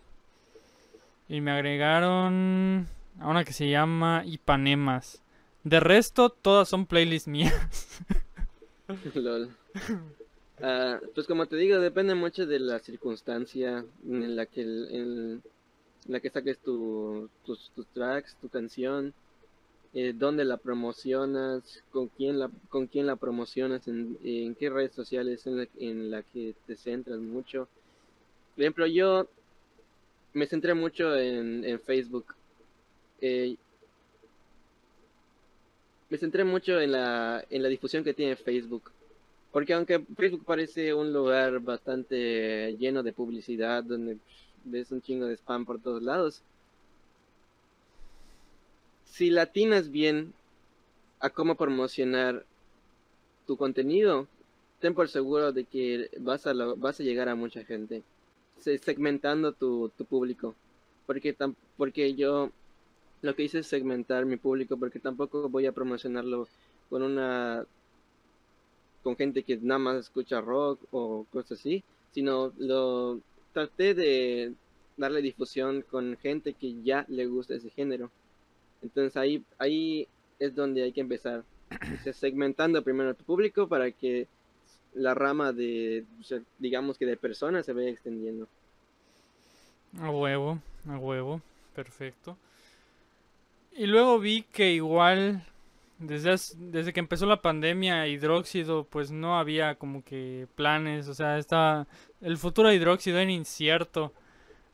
[1.28, 2.86] Y me agregaron
[3.18, 5.22] a una que se llama Ipanemas.
[5.64, 8.00] De resto, todas son playlists mías.
[9.14, 9.50] Lol.
[10.60, 15.42] Ah, pues como te digo, depende mucho de la circunstancia en la que el- en
[16.08, 19.12] la que saques tu, tus, tus tracks, tu canción,
[19.94, 24.92] eh, dónde la promocionas, con quién la, con quién la promocionas, en, en qué redes
[24.94, 27.68] sociales en la, en la que te centras mucho.
[28.54, 29.28] Por ejemplo, yo
[30.34, 32.26] me centré mucho en, en Facebook.
[33.20, 33.56] Eh,
[36.10, 38.90] me centré mucho en la, en la difusión que tiene Facebook.
[39.56, 44.18] Porque aunque Facebook parece un lugar bastante lleno de publicidad, donde
[44.66, 46.42] ves un chingo de spam por todos lados,
[49.06, 50.34] si latinas bien
[51.20, 52.44] a cómo promocionar
[53.46, 54.28] tu contenido,
[54.78, 58.02] ten por seguro de que vas a, lo- vas a llegar a mucha gente,
[58.60, 60.54] se- segmentando tu, tu público.
[61.06, 62.50] Porque, tam- porque yo
[63.22, 66.46] lo que hice es segmentar mi público, porque tampoco voy a promocionarlo
[66.90, 67.64] con una
[69.06, 73.20] con gente que nada más escucha rock o cosas así, sino lo
[73.52, 74.52] traté de
[74.96, 78.10] darle difusión con gente que ya le gusta ese género.
[78.82, 80.08] Entonces ahí ahí
[80.40, 81.44] es donde hay que empezar,
[82.14, 84.26] segmentando primero tu público para que
[84.92, 86.04] la rama de,
[86.58, 88.48] digamos que de personas se vaya extendiendo.
[90.00, 91.40] A huevo, a huevo,
[91.76, 92.36] perfecto.
[93.70, 95.46] Y luego vi que igual,
[95.98, 101.38] desde, desde que empezó la pandemia, Hidróxido, pues no había como que planes, o sea,
[101.38, 101.86] estaba,
[102.20, 104.12] el futuro de Hidróxido era incierto.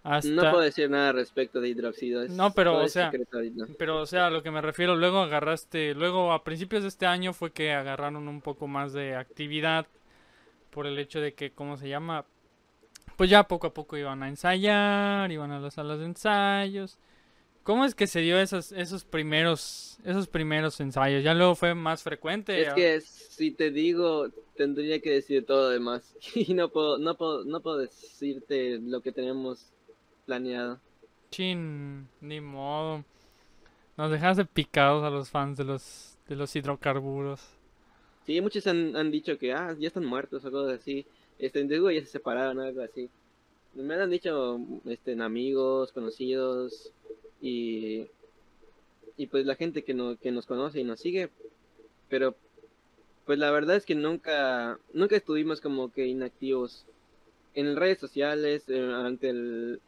[0.04, 2.24] Hasta, No puedo decir nada respecto de hidróxido.
[2.24, 3.12] es- No, pero, o sea.
[3.78, 7.06] Pero, o sea, a lo que me refiero, luego agarraste, luego a principios de este
[7.06, 9.87] año fue que agarraron un poco más de actividad
[10.70, 12.24] por el hecho de que, ¿cómo se llama?
[13.16, 16.98] Pues ya poco a poco iban a ensayar, iban a las salas de ensayos.
[17.62, 21.22] ¿Cómo es que se dio esos, esos primeros, esos primeros ensayos?
[21.22, 22.61] Ya luego fue más frecuente.
[22.61, 26.16] Es que si te digo, tendría que decir todo demás.
[26.35, 29.72] Y no puedo, no puedo, no puedo decirte lo que tenemos
[30.27, 30.81] planeado.
[31.31, 33.05] Chin, ni modo.
[33.96, 37.40] Nos dejaste picados a los fans de los, de los hidrocarburos.
[38.27, 41.07] Sí, muchos han, han dicho que ah, ya están muertos o cosas así.
[41.38, 43.09] Este, digo, ya se separaron o algo así.
[43.75, 46.92] Me han dicho este, amigos, conocidos
[47.42, 48.07] y,
[49.16, 51.28] y pues la gente que, no, que nos conoce y nos sigue.
[52.09, 52.37] Pero
[53.26, 56.87] pues la verdad es que nunca, nunca estuvimos como que inactivos
[57.55, 59.81] en redes sociales, eh, ante el,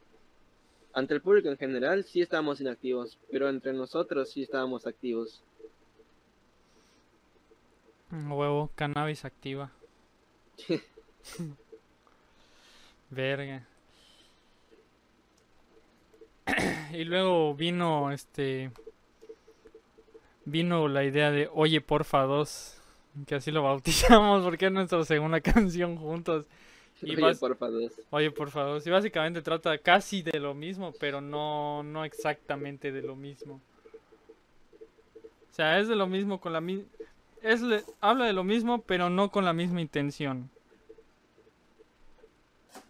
[0.93, 5.43] ante el público en general, sí estábamos inactivos, pero entre nosotros sí estábamos activos.
[8.11, 9.73] Mm, Huevo, cannabis activa.
[13.11, 13.67] Verga.
[16.93, 18.71] y luego vino este.
[20.45, 22.79] Vino la idea de Oye Porfa 2.
[23.27, 26.47] Que así lo bautizamos porque es nuestra segunda canción juntos.
[27.03, 27.93] Y Oye, porfa, dos.
[28.11, 28.87] Oye Porfa 2.
[28.87, 33.61] Y básicamente trata casi de lo mismo, pero no, no exactamente de lo mismo.
[35.51, 36.85] O sea, es de lo mismo con la misma.
[37.43, 40.49] Es le- habla de lo mismo, pero no con la misma intención.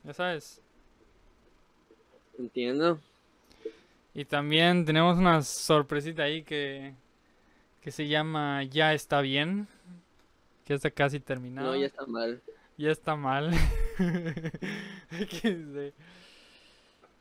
[0.05, 0.61] Ya sabes.
[2.39, 3.01] Entiendo.
[4.15, 6.95] Y también tenemos una sorpresita ahí que,
[7.81, 9.67] que se llama Ya está bien.
[10.65, 11.73] Que está casi terminado.
[11.73, 12.43] No, ya está mal.
[12.77, 13.51] Ya está mal.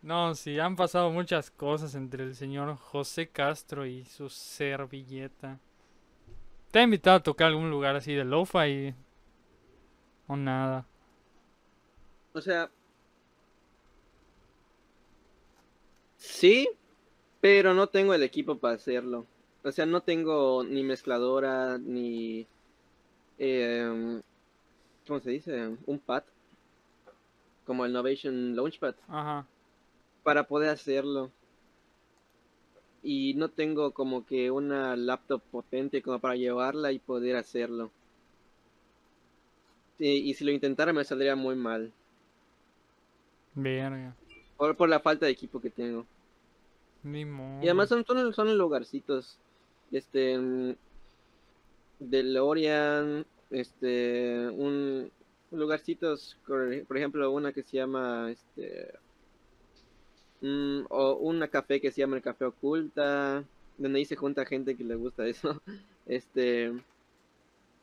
[0.04, 5.60] No, sí, han pasado muchas cosas entre el señor José Castro y su servilleta.
[6.72, 8.94] ¿Te ha invitado a tocar algún lugar así de lo-fi?
[10.28, 10.86] O nada.
[12.34, 12.70] O sea,
[16.18, 16.68] sí,
[17.44, 19.26] pero no tengo el equipo para hacerlo.
[19.66, 22.48] O sea, no tengo ni mezcladora, ni...
[23.38, 24.22] em,
[25.06, 25.76] ¿Cómo se dice?
[25.86, 26.24] Un pad.
[27.66, 28.96] Como el Novation Launchpad.
[29.10, 29.46] Ajá.
[30.24, 31.32] Para poder hacerlo.
[33.02, 37.92] Y no tengo como que una laptop potente como para llevarla y poder hacerlo.
[40.00, 41.92] Y si lo intentara me saldría muy mal.
[43.54, 44.16] Verga.
[44.56, 46.06] Por, por la falta de equipo que tengo.
[47.04, 47.62] Ni modo.
[47.62, 49.38] Y además son, son, son lugarcitos.
[49.92, 50.76] Este.
[52.00, 53.26] DeLorean.
[53.52, 54.48] Este.
[54.50, 55.12] Un.
[55.52, 56.38] Lugarcitos.
[56.48, 58.32] Por por ejemplo, una que se llama.
[58.32, 58.94] Este.
[60.42, 63.44] Mm, o una café que se llama el Café Oculta,
[63.78, 65.62] donde ahí se junta gente que le gusta eso.
[66.06, 66.74] Este,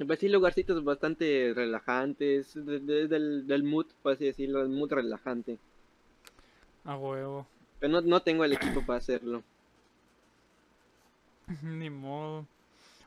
[0.07, 4.93] pues sí, lugarcitos bastante relajantes, de- de- del, del mood, por así decirlo, el mood
[4.93, 5.57] relajante.
[6.85, 7.47] A huevo.
[7.81, 9.43] Pero no, no tengo el equipo para hacerlo.
[11.63, 12.47] Ni modo.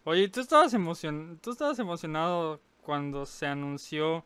[0.04, 1.40] Oye, ¿tú estabas, emocion...
[1.42, 4.26] ¿tú estabas emocionado cuando se anunció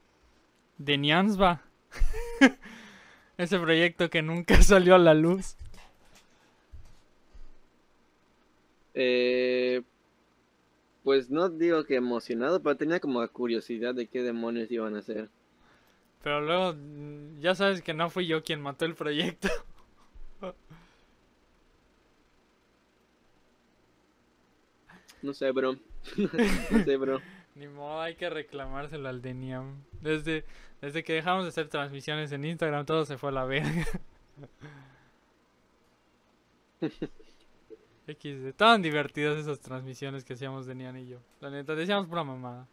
[0.79, 1.61] de Niansba?
[3.37, 5.55] Ese proyecto que nunca salió a la luz.
[8.95, 9.83] Eh,
[11.03, 15.29] pues no digo que emocionado, pero tenía como curiosidad de qué demonios iban a hacer.
[16.23, 19.49] Pero luego, mm, ya sabes que no fui yo quien mató el proyecto.
[25.21, 25.73] No sé, bro.
[26.17, 27.21] no sé, bro.
[27.55, 29.83] Ni modo, hay que reclamárselo al de Niam.
[30.01, 30.45] Desde,
[30.79, 33.85] desde que dejamos de hacer transmisiones en Instagram, todo se fue a la verga.
[38.07, 38.47] XD.
[38.47, 41.19] Estaban divertidas esas transmisiones que hacíamos de Nian y yo.
[41.41, 42.67] La neta, decíamos pura mamada.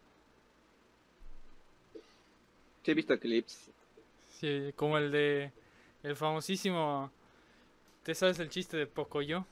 [2.83, 3.71] Sí, he visto clips.
[4.29, 5.51] Sí, como el de
[6.03, 7.11] el famosísimo.
[8.05, 9.47] ¿Te sabes el chiste de Pocoyo?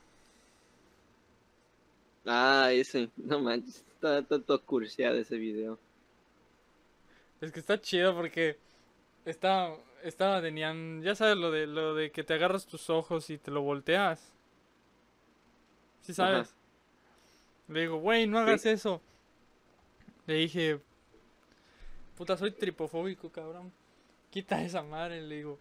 [2.23, 3.09] Ah, ese.
[3.17, 3.83] No manches.
[3.95, 5.79] Está, está todo curseado ese video.
[7.41, 8.59] Es que está chido porque
[9.25, 13.31] está estaba de Nian, ya sabes lo de lo de que te agarras tus ojos
[13.31, 14.31] y te lo volteas.
[16.01, 16.49] ¿Sí sabes?
[16.49, 16.57] Ajá.
[17.69, 19.01] Le digo, güey, no hagas eso.
[20.27, 20.79] Le dije,
[22.15, 23.73] puta, soy tripofóbico, cabrón.
[24.29, 25.59] Quita esa madre, le digo.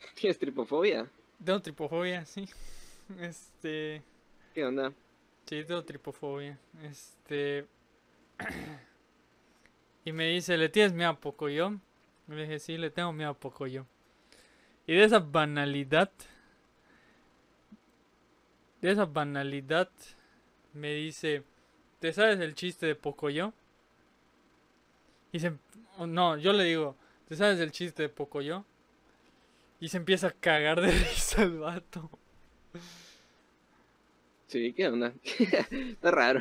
[0.14, 1.10] ¿Tienes tripofobia?
[1.44, 2.48] Tengo tripofobia, sí.
[3.20, 4.02] Este,
[4.54, 4.92] ¿Qué onda?
[5.44, 6.58] Sí, tengo tripofobia.
[6.82, 7.66] Este.
[10.04, 11.78] y me dice, ¿le tienes miedo a Pocoyo?
[12.26, 13.86] Le dije, sí, le tengo miedo a Pocoyo.
[14.86, 16.10] Y de esa banalidad.
[18.80, 19.90] De esa banalidad.
[20.72, 21.44] Me dice,
[22.00, 23.52] ¿te sabes el chiste de Pocoyo?
[25.32, 25.52] Y se.
[25.98, 26.96] No, yo le digo,
[27.28, 28.64] ¿te sabes el chiste de Pocoyo?
[29.80, 32.10] Y se empieza a cagar de risa el vato.
[34.46, 35.12] Sí, ¿qué onda?
[35.70, 36.40] está raro.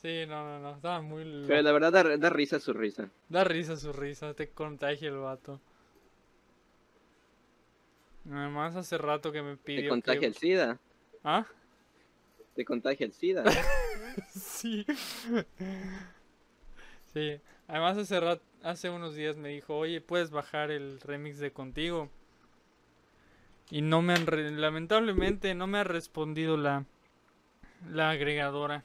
[0.00, 1.48] Sí, no, no, no, estaba muy loco.
[1.48, 3.08] Pero la verdad da, da risa su risa.
[3.28, 5.60] Da risa su risa, te contagia el vato.
[8.30, 10.26] Además, hace rato que me Te pidió contagia que...
[10.26, 10.78] el SIDA.
[11.22, 11.46] ¿Ah?
[12.54, 13.44] Te contagia el SIDA.
[14.30, 14.86] Sí.
[17.12, 17.40] Sí.
[17.66, 18.40] Además, hace rat...
[18.64, 22.10] hace unos días me dijo, oye, ¿puedes bajar el remix de Contigo?
[23.70, 24.26] Y no me han...
[24.26, 26.86] re- Lamentablemente, no me ha respondido la...
[27.90, 28.84] La agregadora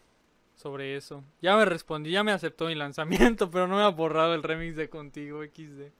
[0.55, 1.23] sobre eso.
[1.41, 4.75] Ya me respondió, ya me aceptó mi lanzamiento, pero no me ha borrado el remix
[4.75, 5.91] de Contigo, XD.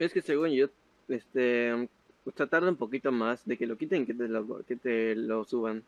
[0.00, 0.68] es que según yo,
[1.08, 1.88] este,
[2.24, 5.44] pues tarda un poquito más de que lo quiten que te lo, que te lo
[5.44, 5.84] suban.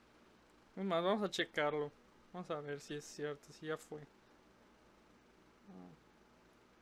[0.76, 1.90] Es más, vamos a checarlo.
[2.32, 4.06] Vamos a ver si es cierto, si ya fue.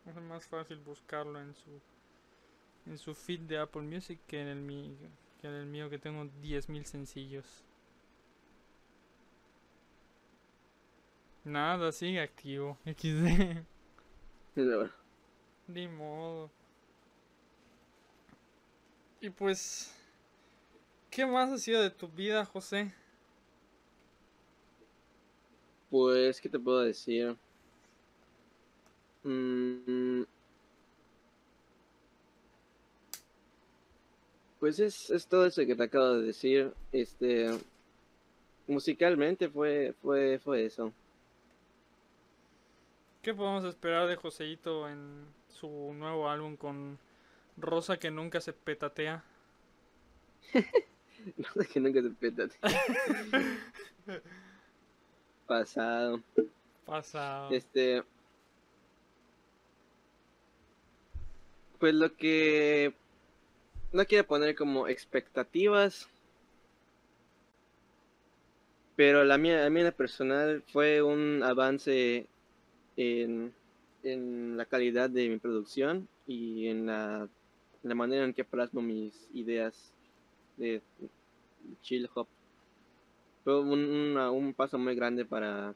[0.06, 1.80] Es más fácil buscarlo en su
[2.86, 4.96] en su feed de Apple Music que en el mío,
[5.40, 7.64] que en el mío que tengo 10.000 sencillos.
[11.44, 12.78] Nada, sigue activo.
[12.84, 13.62] XD.
[15.68, 16.50] Ni modo.
[19.20, 19.94] Y pues,
[21.10, 22.92] ¿qué más ha sido de tu vida, José?
[25.90, 27.36] Pues, ¿qué te puedo decir?
[29.24, 30.22] Mm,
[34.60, 36.72] Pues es, es todo eso que te acabo de decir.
[36.92, 37.58] Este,
[38.66, 40.92] musicalmente fue, fue, fue eso.
[43.22, 46.98] ¿Qué podemos esperar de Joseito en su nuevo álbum con
[47.56, 49.24] Rosa que nunca se petatea?
[51.36, 52.48] No sé que nunca se peta.
[55.46, 56.22] Pasado.
[56.86, 57.46] Pasa.
[57.50, 58.02] Este.
[61.80, 62.94] Pues lo que.
[63.92, 66.08] No quiero poner como expectativas.
[68.94, 72.26] Pero la mía, la mía personal fue un avance
[72.98, 73.54] en,
[74.02, 77.26] en la calidad de mi producción y en la,
[77.82, 79.90] la manera en que plasmo mis ideas
[80.58, 80.82] de
[81.82, 82.26] chill hop.
[83.42, 85.74] Fue un, un paso muy grande para,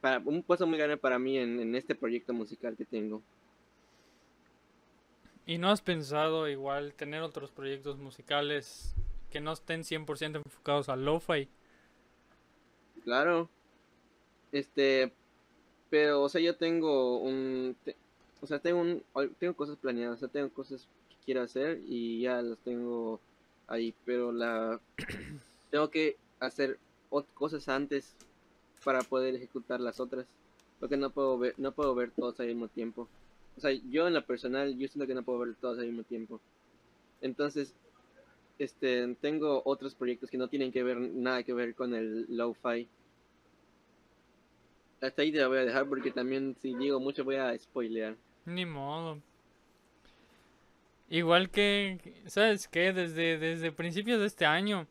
[0.00, 3.20] para un paso muy grande para mí en, en este proyecto musical que tengo.
[5.46, 8.94] ¿Y no has pensado igual tener otros proyectos musicales
[9.30, 11.48] que no estén 100% enfocados al lo-fi?
[13.02, 13.50] Claro.
[14.52, 15.12] Este,
[15.90, 17.76] pero, o sea, yo tengo un,
[18.40, 19.02] o sea, tengo un,
[19.38, 23.20] tengo cosas planeadas, o sea, tengo cosas que quiero hacer y ya los tengo
[23.66, 24.80] ahí, pero la
[25.70, 26.78] tengo que hacer
[27.34, 28.14] cosas antes
[28.84, 30.26] para poder ejecutar las otras,
[30.80, 33.08] porque no puedo ver no puedo ver todos al mismo tiempo.
[33.56, 36.02] O sea, yo en la personal yo siento que no puedo ver todos al mismo
[36.02, 36.40] tiempo.
[37.20, 37.74] Entonces,
[38.58, 42.88] este tengo otros proyectos que no tienen que ver nada que ver con el lo-fi.
[45.00, 48.16] Hasta ahí te la voy a dejar porque también si digo mucho voy a spoilear.
[48.46, 49.20] Ni modo.
[51.10, 52.92] Igual que, ¿sabes qué?
[52.92, 54.86] Desde, desde principios de este año,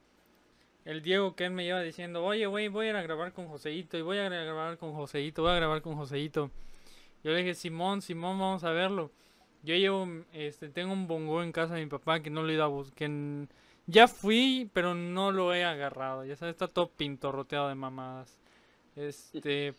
[0.85, 3.97] el Diego que me lleva diciendo, oye, güey, voy a ir a grabar con Joseito,
[3.97, 6.51] y voy a grabar con Joseito, voy a grabar con Joseito.
[7.23, 9.11] Yo le dije, Simón, Simón, vamos a verlo.
[9.63, 12.55] Yo llevo, este, tengo un bongo en casa de mi papá que no lo he
[12.55, 13.09] ido a buscar.
[13.87, 16.25] Ya fui, pero no lo he agarrado.
[16.25, 18.37] Ya sabes, está todo pintorroteado de mamadas.
[18.95, 19.73] Este,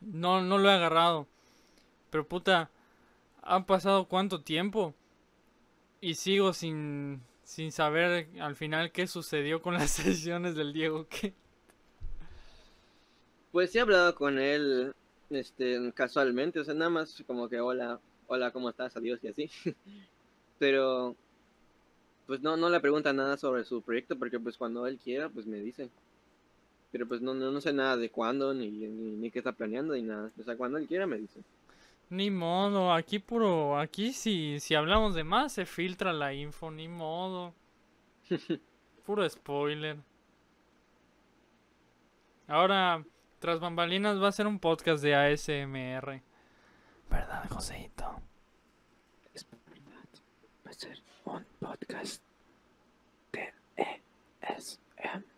[0.00, 1.26] no, no lo he agarrado.
[2.10, 2.70] Pero puta,
[3.42, 4.94] ha pasado cuánto tiempo
[6.00, 11.06] y sigo sin, sin saber al final qué sucedió con las sesiones del Diego.
[11.08, 11.34] ¿Qué?
[13.50, 14.94] Pues sí he hablado con él
[15.30, 18.96] este casualmente, o sea, nada más como que hola, hola, ¿cómo estás?
[18.96, 19.50] Adiós y así.
[20.58, 21.16] Pero
[22.26, 25.46] pues no no le pregunta nada sobre su proyecto porque pues cuando él quiera pues
[25.46, 25.90] me dice.
[26.92, 29.94] Pero pues no no, no sé nada de cuándo ni, ni ni qué está planeando
[29.94, 30.30] ni nada.
[30.38, 31.40] O sea, cuando él quiera me dice.
[32.08, 36.86] Ni modo, aquí puro, aquí si, si hablamos de más se filtra la info, ni
[36.86, 37.52] modo.
[39.04, 39.96] Puro spoiler.
[42.46, 43.04] Ahora,
[43.38, 46.22] tras bambalinas va a ser un podcast de ASMR.
[47.10, 48.20] ¿Verdad, Joseito?
[49.34, 50.08] Es verdad.
[50.66, 52.22] Va a ser un podcast
[53.32, 53.52] de
[54.40, 55.34] ESMR.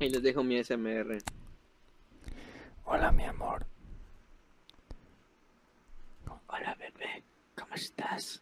[0.00, 1.18] Y les dejo mi SMR.
[2.94, 3.66] Hola, mi amor.
[6.46, 7.24] Hola bebé,
[7.58, 8.40] ¿cómo estás?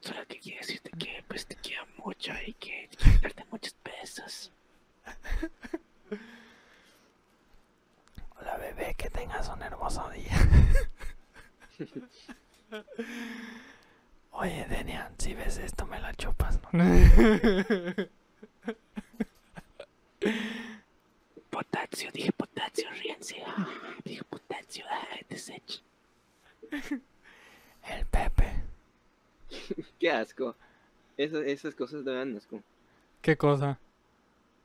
[0.00, 4.50] Solo que quiero decirte que pues te quiero mucho y que quiero darte muchos besos.
[8.40, 10.36] Hola, bebé, que tengas un hermoso día.
[14.32, 16.84] Oye, Denian, si ves esto, me la chupas, ¿no?
[21.54, 23.36] Potasio, dije potasio, ríense.
[23.46, 23.68] Ah,
[24.04, 25.80] dije potasio, ah, desecho.
[26.72, 28.52] El Pepe.
[30.00, 30.56] Qué asco.
[31.16, 32.60] Esas, esas cosas me dan asco.
[33.22, 33.78] ¿Qué cosa?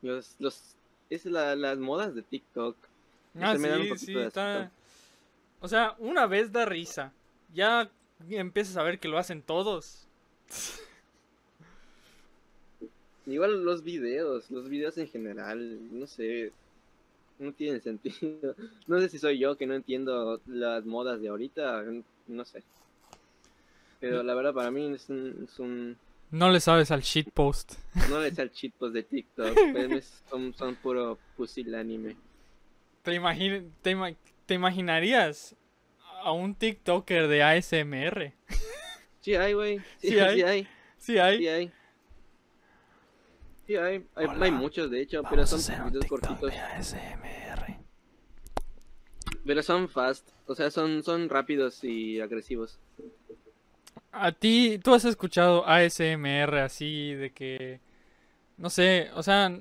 [0.02, 0.76] Los, los,
[1.12, 2.76] es la, las modas de TikTok.
[3.40, 4.62] Ah, Se me dan un sí, sí, de está...
[4.64, 4.74] asco.
[5.62, 7.14] O sea, una vez da risa.
[7.54, 7.92] Ya
[8.30, 10.08] empiezas a ver que lo hacen todos.
[13.28, 16.52] Igual los videos, los videos en general, no sé,
[17.40, 18.56] no tienen sentido.
[18.88, 21.84] No sé si soy yo que no entiendo las modas de ahorita,
[22.28, 22.64] no sé.
[24.00, 25.98] Pero la verdad para mí es un, es un
[26.32, 27.74] No le sabes al shitpost.
[28.10, 32.16] no le el post de TikTok, pues, son, son puro pusilánime.
[33.04, 34.16] ¿Te, imagin- te, ima-
[34.46, 35.56] te imaginarías
[36.24, 38.34] a un TikToker de ASMR?
[39.22, 39.80] Sí hay, güey.
[40.00, 40.36] Sí, Sí hay.
[40.36, 40.68] sí hay.
[40.98, 41.38] Sí hay.
[41.40, 41.72] Sí hay.
[43.70, 44.04] Sí hay.
[44.16, 44.46] Hay, Hola.
[44.46, 46.52] hay muchos de hecho, pero Vamos son videos cortitos.
[49.46, 52.80] Pero son fast, o sea, son, son rápidos y agresivos.
[54.12, 57.80] A ti, tú has escuchado ASMR así de que,
[58.58, 59.56] no sé, o sea,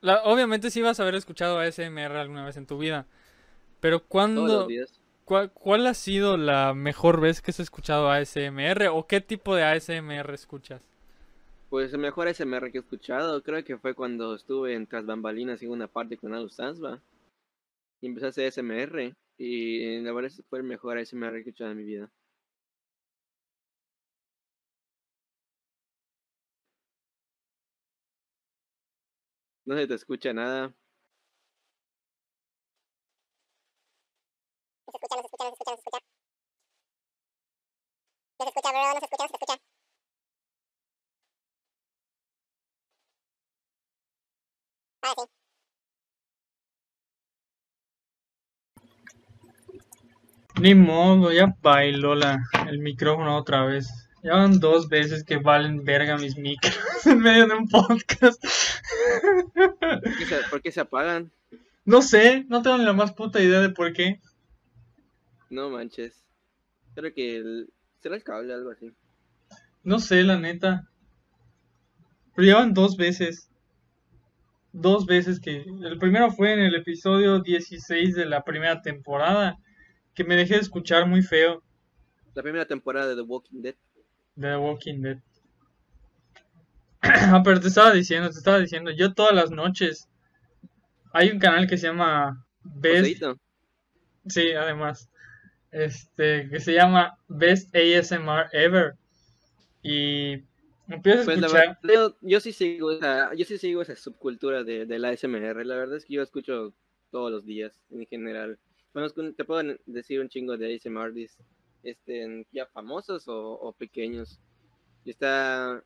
[0.00, 3.04] la- obviamente sí vas a haber escuchado ASMR alguna vez en tu vida,
[3.80, 5.00] pero Todos ¿cuándo, los días.
[5.26, 9.64] cuál, cuál ha sido la mejor vez que has escuchado ASMR o qué tipo de
[9.64, 10.80] ASMR escuchas?
[11.74, 15.60] Pues el mejor SMR que he escuchado, creo que fue cuando estuve en Tras Bambalinas
[15.60, 17.02] en una parte con Alu Sansba.
[18.00, 19.16] Y empecé a hacer SMR.
[19.38, 22.12] Y la verdad fue el mejor ASMR que he escuchado en mi vida.
[29.66, 30.74] No se te escucha nada.
[50.60, 52.38] Ni modo, ya bailó la,
[52.68, 53.88] el micrófono otra vez.
[54.22, 58.42] Ya van dos veces que valen verga mis micros en medio de un podcast.
[59.52, 61.30] ¿Por qué se, por qué se apagan?
[61.84, 64.20] No sé, no tengo ni la más puta idea de por qué.
[65.50, 66.24] No manches.
[66.94, 67.70] Creo que el...
[68.00, 68.92] será el cable o algo así.
[69.82, 70.88] No sé, la neta.
[72.34, 73.50] Pero llevan dos veces.
[74.76, 75.64] Dos veces que...
[75.84, 79.56] El primero fue en el episodio 16 de la primera temporada.
[80.14, 81.62] Que me dejé de escuchar muy feo.
[82.34, 83.76] La primera temporada de The Walking Dead.
[84.34, 85.18] De The Walking Dead.
[87.06, 88.90] Ah, pero te estaba diciendo, te estaba diciendo.
[88.90, 90.08] Yo todas las noches...
[91.12, 92.98] Hay un canal que se llama Best...
[92.98, 93.38] Joseito.
[94.26, 95.08] Sí, además.
[95.70, 98.94] Este, que se llama Best ASMR Ever.
[99.84, 100.38] Y
[100.88, 101.78] empiezo a Pues la escuchar.
[101.82, 105.64] verdad, yo, yo sí sigo esa, yo sí sigo esa subcultura de, de la ASMR.
[105.64, 106.72] La verdad es que yo escucho
[107.10, 108.58] todos los días en general.
[109.36, 111.12] Te puedo decir un chingo de ASMR
[111.82, 114.40] este, ya famosos o, o pequeños.
[115.04, 115.82] Y está,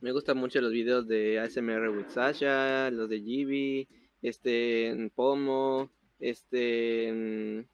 [0.00, 3.88] me gustan mucho los videos de ASMR with Sasha, los de Gibi,
[4.22, 5.90] este, en Pomo,
[6.20, 7.68] este, en-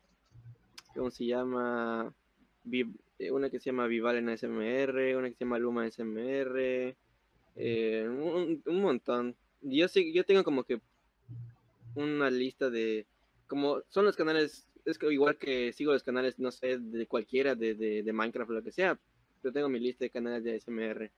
[0.95, 2.13] ¿cómo se llama?
[3.21, 6.97] Eh, una que se llama Vival en ASMR, una que se llama Luma ASMR,
[7.55, 9.37] eh, un, un montón.
[9.61, 10.81] Yo sí, yo tengo como que
[11.95, 13.07] una lista de,
[13.47, 17.55] como son los canales, es que igual que sigo los canales, no sé, de cualquiera,
[17.55, 18.99] de, de, de Minecraft o lo que sea,
[19.43, 21.11] pero tengo mi lista de canales de ASMR.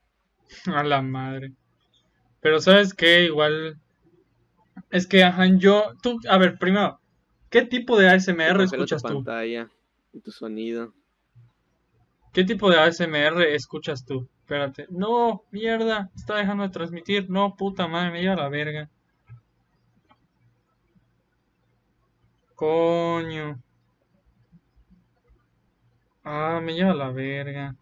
[0.76, 1.52] A la madre.
[2.40, 3.78] Pero sabes qué, igual.
[4.90, 5.92] Es que, ajá, yo.
[6.02, 6.98] Tú, a ver, primero,
[7.48, 9.22] ¿qué tipo de ASMR tu escuchas tú?
[9.22, 9.70] pantalla
[10.12, 10.92] y tu sonido.
[12.32, 14.28] ¿Qué tipo de ASMR escuchas tú?
[14.40, 14.86] Espérate.
[14.90, 17.28] No, mierda, está dejando de transmitir.
[17.28, 18.90] No, puta madre, me lleva la verga.
[22.54, 23.60] Coño.
[26.24, 27.76] Ah, me lleva la verga.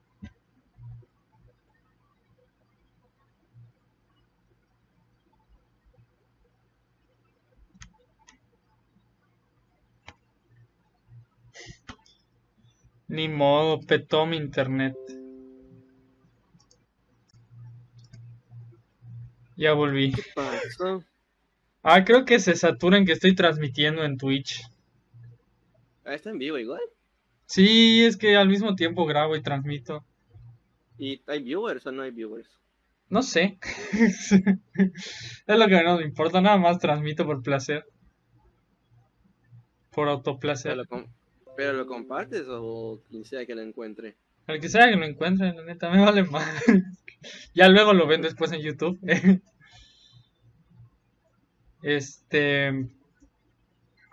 [13.11, 14.95] Ni modo, petó mi internet.
[19.57, 20.13] Ya volví.
[20.13, 21.05] ¿Qué pasó?
[21.83, 24.63] Ah, creo que se saturan que estoy transmitiendo en Twitch.
[26.05, 26.81] Ah, está en vivo igual.
[27.47, 30.05] Sí, es que al mismo tiempo grabo y transmito.
[30.99, 32.49] ¿Y hay viewers o no hay viewers?
[33.09, 33.59] No sé.
[35.47, 37.85] Es lo que menos me importa, nada más transmito por placer.
[39.91, 40.77] Por ¿Pero autoplacer.
[40.77, 41.07] lo, com-
[41.61, 44.17] ¿Pero lo compartes o quien sea que lo encuentre?
[44.47, 46.49] El que sea que lo encuentre, la neta, me vale más.
[47.55, 48.99] Ya luego lo ven después en YouTube.
[51.83, 52.89] Este.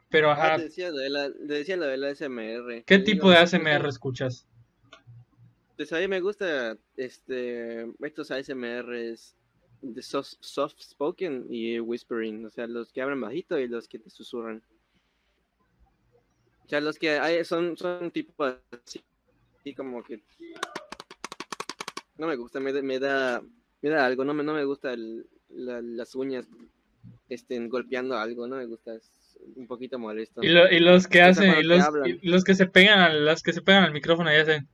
[0.10, 2.84] Pero Ah, ajá, te decía lo de la, te decía lo de la ASMR.
[2.86, 4.46] ¿qué tipo de ASMR escuchas?
[5.78, 9.38] Pues a mí me gusta este, estos ASMRs
[9.82, 14.00] de soft, soft spoken y whispering, o sea, los que hablan bajito y los que
[14.00, 14.62] te susurran.
[16.68, 19.02] O sea, los que hay son, son tipo así,
[19.76, 20.22] como que
[22.18, 23.42] no me gusta, me, da- me da
[23.82, 26.46] me da algo, no me, no me gusta el- la- las uñas
[27.30, 30.44] estén golpeando algo, no me gusta, es un poquito molesto.
[30.44, 33.42] Y, lo- y los que hacen, y los, y los que se pegan al, los
[33.44, 34.68] que se pegan al micrófono y hacen.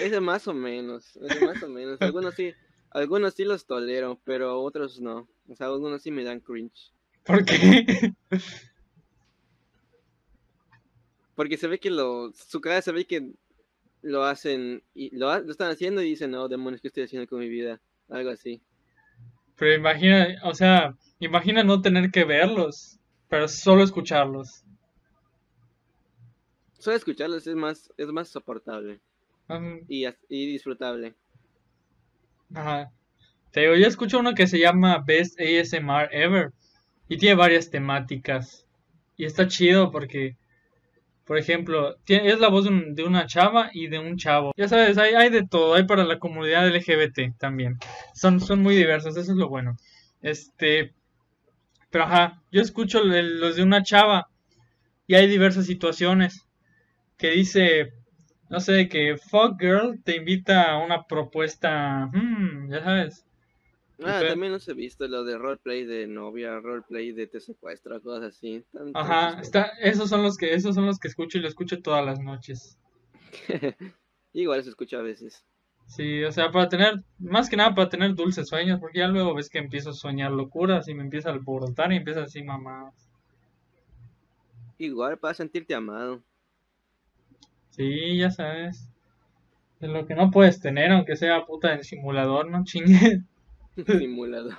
[0.00, 2.00] Ese más o menos, ese más o menos.
[2.02, 2.52] Algunos sí,
[2.90, 5.28] algunos sí los tolero, pero otros no.
[5.48, 6.92] O sea, algunos sí me dan cringe.
[7.24, 8.14] ¿Por qué?
[11.34, 13.32] Porque se ve que lo, su cara se ve que
[14.02, 17.48] lo hacen, y lo, están haciendo y dicen, no, demonios, ¿qué estoy haciendo con mi
[17.48, 17.80] vida?
[18.08, 18.60] Algo así.
[19.56, 22.98] Pero imagina, o sea, imagina no tener que verlos,
[23.28, 24.64] pero solo escucharlos.
[26.78, 29.00] Solo escucharlos es más, es más soportable
[29.88, 31.14] y, y disfrutable.
[32.54, 32.90] Ajá.
[33.50, 36.52] Te digo, yo escucho uno que se llama Best ASMR Ever
[37.10, 38.66] y tiene varias temáticas.
[39.18, 40.38] Y está chido porque,
[41.26, 44.52] por ejemplo, es la voz de, un- de una chava y de un chavo.
[44.56, 47.78] Ya sabes, hay, hay de todo, hay para la comunidad LGBT también.
[48.14, 49.76] Son, son muy diversos, eso es lo bueno.
[50.22, 50.94] Este,
[51.90, 54.28] pero ajá, yo escucho los de una chava
[55.06, 56.46] y hay diversas situaciones
[57.18, 57.92] que dice,
[58.50, 63.26] no sé, que Fuck Girl te invita a una propuesta, hmm, ya sabes.
[64.02, 68.36] Ah, también los he visto, lo de roleplay de novia, roleplay de te secuestro, cosas
[68.36, 68.64] así.
[68.94, 72.04] Ajá, está, esos son los que, esos son los que escucho y lo escucho todas
[72.04, 72.78] las noches.
[74.32, 75.44] Igual se escucha a veces.
[75.86, 79.34] Sí, o sea, para tener, más que nada para tener dulces sueños, porque ya luego
[79.34, 82.92] ves que empiezo a soñar locuras y me empieza a alborotar y empieza así, mamá.
[84.78, 86.22] Igual para sentirte amado.
[87.70, 88.88] Sí, ya sabes.
[89.80, 93.22] Es lo que no puedes tener, aunque sea puta en simulador, no chingue.
[93.86, 94.54] Simulador.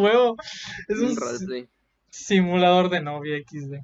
[0.00, 0.36] Huevo.
[0.88, 1.16] Es un
[2.10, 3.76] simulador de novia XD.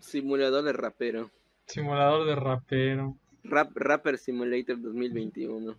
[0.00, 1.30] Simulador de rapero.
[1.66, 3.16] Simulador de rapero.
[3.42, 5.74] Rap, Rapper Simulator 2021.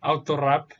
[0.00, 0.70] Autorap.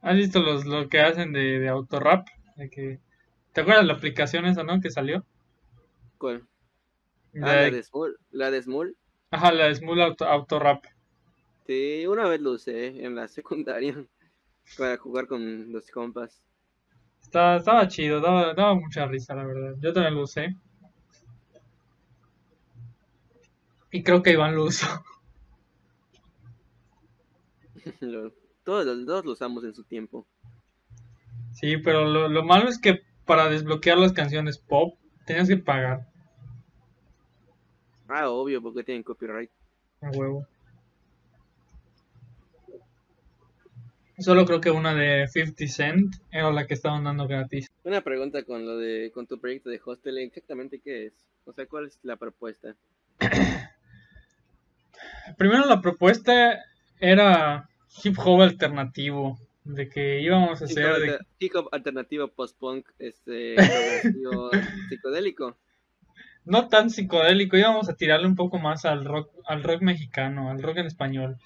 [0.00, 2.26] ¿Has visto los, lo que hacen de, de autorap?
[2.56, 3.00] De que,
[3.52, 4.80] ¿Te acuerdas la aplicación esa, no?
[4.80, 5.24] Que salió.
[6.18, 6.46] ¿Cuál?
[7.32, 8.16] La Ah, la de- Small.
[8.30, 8.96] La de Small.
[9.30, 10.84] Ajá, la de Auto, Autorap.
[11.68, 13.94] Sí, una vez lo usé en la secundaria
[14.78, 16.42] para jugar con los compas.
[17.20, 19.76] Estaba, estaba chido, daba, daba mucha risa, la verdad.
[19.78, 20.56] Yo también lo usé.
[23.92, 24.86] Y creo que Iván lo usó.
[28.64, 30.26] Todos, los dos lo usamos en su tiempo.
[31.52, 36.08] Sí, pero lo, lo malo es que para desbloquear las canciones pop tenías que pagar.
[38.08, 39.50] Ah, obvio, porque tienen copyright.
[40.00, 40.46] A huevo.
[44.18, 47.68] Solo creo que una de 50 Cent era la que estaban dando gratis.
[47.84, 51.12] Una pregunta con lo de con tu proyecto de hostel, exactamente qué es?
[51.44, 52.74] O sea, ¿cuál es la propuesta?
[55.36, 56.58] Primero la propuesta
[57.00, 57.68] era
[58.02, 63.54] hip hop alternativo, de que íbamos a Hip hacer de- hip hop alternativo post-punk, este,
[64.02, 64.50] progresivo,
[64.88, 65.56] psicodélico.
[66.44, 70.62] no tan psicodélico, íbamos a tirarle un poco más al rock, al rock mexicano, al
[70.62, 71.36] rock en español.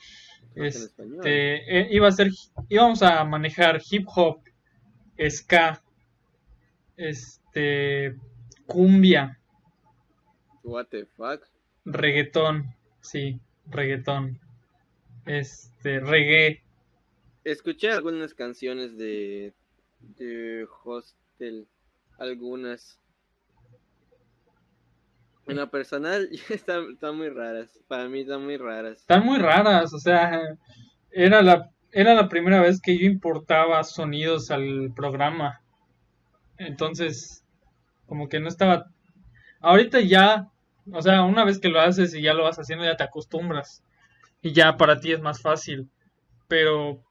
[0.54, 2.30] Este, eh, iba a ser,
[2.68, 4.42] íbamos a manejar hip hop,
[5.30, 5.82] ska,
[6.96, 8.16] este,
[8.66, 9.38] cumbia,
[10.62, 11.42] What the fuck?
[11.84, 13.40] reggaetón, sí,
[13.70, 14.38] reggaetón,
[15.26, 16.62] este, reggae,
[17.44, 19.52] Escuché algunas canciones de,
[20.16, 21.66] de Hostel,
[22.18, 23.00] algunas.
[25.52, 27.78] En lo personal, están, muy raras.
[27.88, 28.98] Para mí están muy raras.
[28.98, 30.40] están muy raras, o sea,
[31.10, 35.60] era la, era la primera vez que yo importaba sonidos al programa,
[36.58, 37.44] entonces,
[38.06, 38.86] como que no estaba,
[39.60, 40.50] ahorita ya,
[40.92, 43.84] o sea, una vez que lo haces y ya lo vas haciendo, ya te acostumbras,
[44.42, 45.90] y ya para ti es más fácil,
[46.48, 47.02] pero,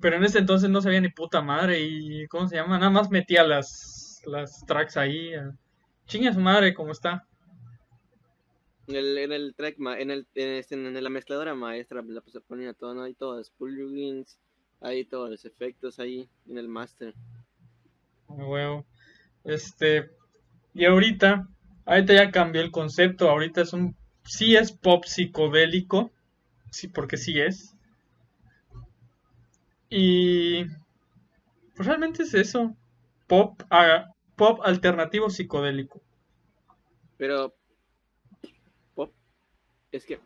[0.00, 2.78] pero en ese entonces no sabía ni puta madre, y, ¿cómo se llama?
[2.78, 5.52] Nada más metía las, las tracks ahí, a-
[6.12, 7.26] chinga su madre, como está.
[8.86, 12.20] En el, en el track, ma- en, el, en, este- en la mezcladora maestra, la
[12.20, 13.04] pues, ponía todo, ¿no?
[13.04, 14.38] Hay todos los plugins,
[14.80, 17.14] hay todos los efectos ahí en el master.
[18.28, 18.84] A huevo.
[19.44, 20.10] Este,
[20.74, 21.48] y ahorita,
[21.86, 26.10] ahorita ya cambió el concepto, ahorita es un, sí es pop psicodélico,
[26.70, 27.74] sí, porque sí es.
[29.88, 30.64] Y
[31.74, 32.76] pues realmente es eso,
[33.26, 36.00] pop, ah, pop alternativo psicodélico.
[37.16, 37.54] Pero,
[38.94, 39.12] pop,
[39.90, 40.20] es que,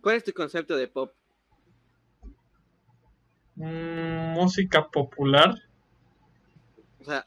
[0.00, 1.12] ¿cuál es tu concepto de pop?
[3.56, 5.54] Mm, música popular.
[7.00, 7.26] O sea,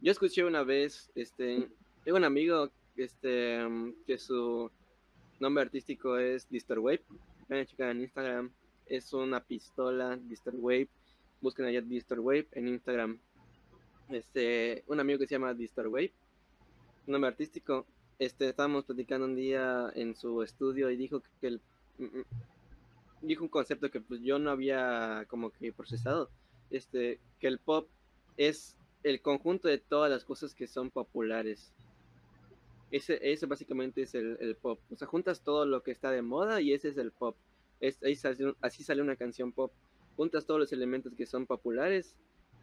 [0.00, 1.68] yo escuché una vez, este,
[2.04, 3.60] tengo un amigo, este,
[4.06, 4.70] que su
[5.40, 7.02] nombre artístico es Distorwave.
[7.48, 8.52] Vayan a checar en Instagram.
[8.86, 10.88] Es una pistola Distorwave.
[11.40, 13.20] Busquen allá Distorwave en Instagram.
[14.10, 16.12] Este, un amigo que se llama Distorwave.
[17.06, 17.86] Nombre artístico.
[18.18, 21.60] Este, estábamos platicando un día en su estudio y dijo que el,
[21.98, 22.24] mm, mm,
[23.22, 26.30] dijo un concepto que pues yo no había como que procesado.
[26.70, 27.88] Este, que el pop
[28.36, 31.72] es el conjunto de todas las cosas que son populares.
[32.90, 34.80] Ese, ese básicamente es el, el pop.
[34.90, 37.36] O sea, juntas todo lo que está de moda y ese es el pop.
[37.80, 37.98] Es,
[38.60, 39.72] así sale una canción pop.
[40.16, 42.16] Juntas todos los elementos que son populares,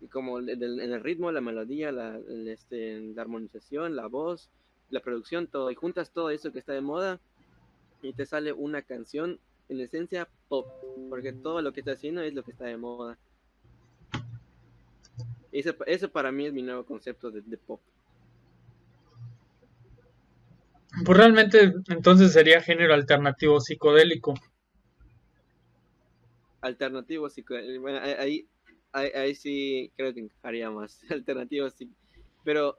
[0.06, 4.50] y como el- en el ritmo, la melodía, la, el, este, la armonización, la voz,
[4.90, 5.72] la producción, todo.
[5.72, 7.20] Y juntas todo eso que está de moda
[8.04, 10.68] y te sale una canción en esencia pop.
[11.10, 13.18] Porque todo lo que está haciendo es lo que está de moda.
[15.52, 17.82] Ese, ese para mí es mi nuevo concepto de, de pop.
[21.04, 24.36] Pues realmente entonces sería género alternativo psicodélico.
[26.62, 27.82] Alternativo psicodélico.
[27.82, 28.48] Bueno, ahí,
[28.96, 31.00] ahí, sí creo que encajaría más.
[31.10, 31.92] Alternativo sí.
[32.44, 32.78] Pero,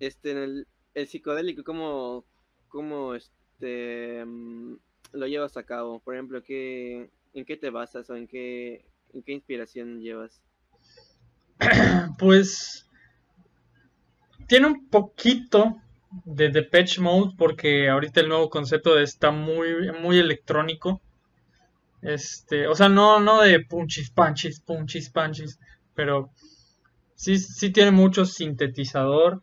[0.00, 2.24] este, en el, el psicodélico, ¿cómo,
[2.68, 4.74] cómo este, mm,
[5.12, 6.00] lo llevas a cabo?
[6.00, 10.40] Por ejemplo, ¿qué, ¿en qué te basas o en qué, en qué inspiración llevas?
[12.18, 12.88] Pues
[14.46, 15.80] tiene un poquito
[16.24, 21.00] de Depeche Mode porque ahorita el nuevo concepto está muy muy electrónico.
[22.04, 25.58] Este, o sea, no no de punchis panchis, punchis panchis,
[25.94, 26.30] pero
[27.14, 29.42] sí sí tiene mucho sintetizador,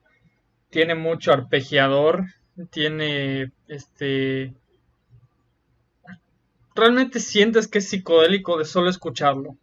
[0.70, 2.26] tiene mucho arpegiador,
[2.70, 4.54] tiene este
[6.76, 9.58] realmente sientes que es psicodélico de solo escucharlo.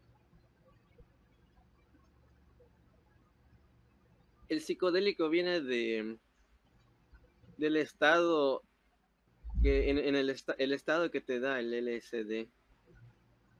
[4.48, 6.18] El psicodélico viene de,
[7.58, 8.64] del estado
[9.62, 12.57] que en, el estado que te da el LSD.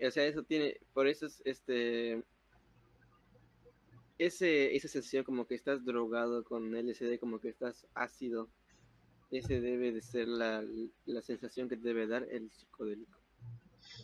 [0.07, 2.22] O sea, eso tiene, por eso es este
[4.18, 8.49] ese, esa sensación como que estás drogado con LSD, como que estás ácido.
[9.30, 10.64] Ese debe de ser la,
[11.07, 13.18] la sensación que debe dar el psicodélico.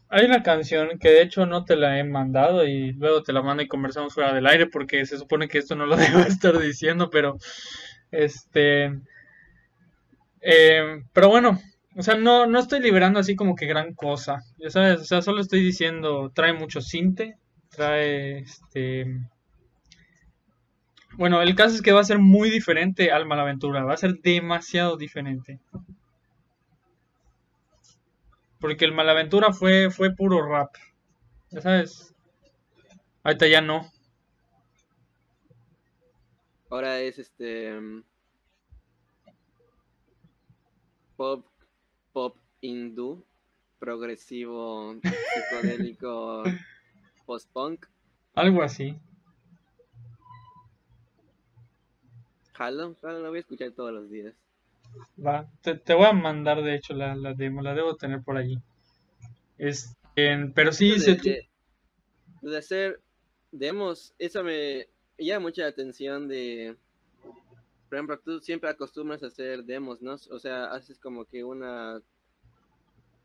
[0.09, 3.43] Hay una canción que de hecho no te la he mandado y luego te la
[3.43, 6.59] mando y conversamos fuera del aire porque se supone que esto no lo debo estar
[6.59, 7.39] diciendo, pero
[8.11, 9.01] este...
[10.43, 11.59] eh, pero bueno,
[11.97, 15.23] o sea, no, no estoy liberando así como que gran cosa, ya sabes, o sea,
[15.23, 17.37] solo estoy diciendo, trae mucho cinte,
[17.71, 19.07] trae este...
[21.17, 24.21] Bueno, el caso es que va a ser muy diferente al Malaventura, va a ser
[24.21, 25.61] demasiado diferente.
[28.59, 30.75] Porque el Malaventura fue, fue puro rap.
[31.51, 32.15] Ya sabes.
[33.23, 33.93] Ahorita ya no.
[36.69, 38.03] Ahora es este mm,
[41.17, 41.47] pop
[42.15, 43.23] pop hindú
[43.79, 46.45] progresivo psicodélico
[47.27, 47.87] post punk
[48.35, 48.97] Algo así.
[52.57, 54.35] jalo jalo lo voy a escuchar todos los días
[55.25, 55.51] Va.
[55.61, 57.63] Te, te voy a mandar de hecho la, la demo.
[57.63, 58.61] La debo tener por allí.
[59.59, 59.93] Este,
[60.55, 61.49] pero sí, de, se, de-
[62.43, 63.01] de hacer
[63.51, 64.87] demos eso me
[65.19, 66.77] llama mucha atención de
[67.89, 72.01] por ejemplo tú siempre acostumbras a hacer demos no o sea haces como que una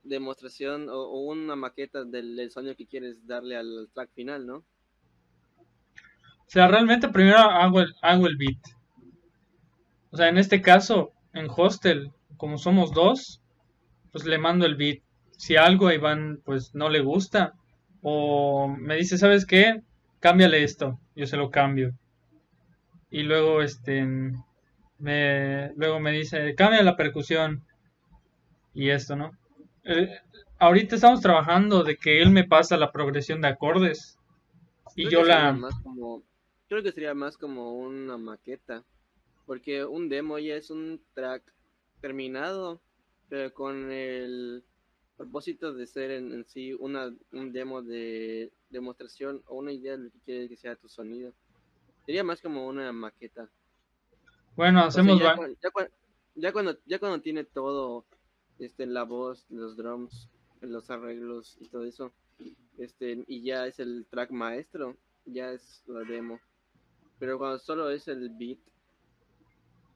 [0.04, 6.52] demostración o, una maqueta del, del sonido que quieres darle al track final no O
[6.52, 8.58] sea, realmente primero hago el, hago el beat.
[10.12, 13.44] O sea, en este caso, en Hostel, como somos dos,
[14.12, 15.04] pues le mando el beat.
[15.38, 17.54] Si algo a Iván pues no le gusta,
[18.02, 19.84] o me dice, ¿sabes qué?
[20.20, 21.94] Cámbiale esto, yo se lo cambio.
[23.12, 24.08] Y luego este
[25.00, 27.64] me luego me dice, cambia la percusión
[28.74, 29.32] y esto, ¿no?
[29.84, 30.20] Eh,
[30.60, 34.18] ahorita estamos trabajando de que él me pasa la progresión de acordes.
[34.96, 36.24] Y Creo yo la más como
[36.68, 38.84] creo que sería más como una maqueta
[39.46, 41.44] porque un demo ya es un track
[42.02, 42.82] terminado
[43.30, 44.64] pero con el
[45.16, 50.06] propósito de ser en, en sí una un demo de demostración o una idea de
[50.06, 51.34] lo que quieres que sea tu sonido.
[52.06, 53.50] Sería más como una maqueta
[54.56, 55.90] Bueno, O sea, hacemos ya, cuan- ya cuan-
[56.36, 58.06] ya cuando ya cuando tiene todo
[58.60, 60.30] este la voz los drums
[60.62, 62.12] los arreglos y todo eso
[62.78, 66.40] este y ya es el track maestro ya es la demo
[67.20, 68.60] pero cuando solo es el beat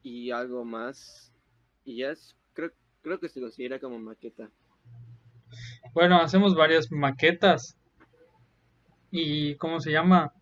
[0.03, 1.31] y algo más
[1.85, 4.49] y ya es creo creo que se considera como maqueta
[5.93, 7.77] Bueno, hacemos varias maquetas.
[9.11, 10.33] Y ¿cómo se llama?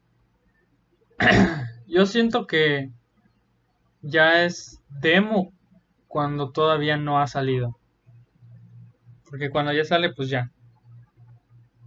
[1.87, 2.89] Yo siento que
[4.01, 5.53] ya es demo
[6.07, 7.77] cuando todavía no ha salido.
[9.29, 10.51] Porque cuando ya sale, pues ya.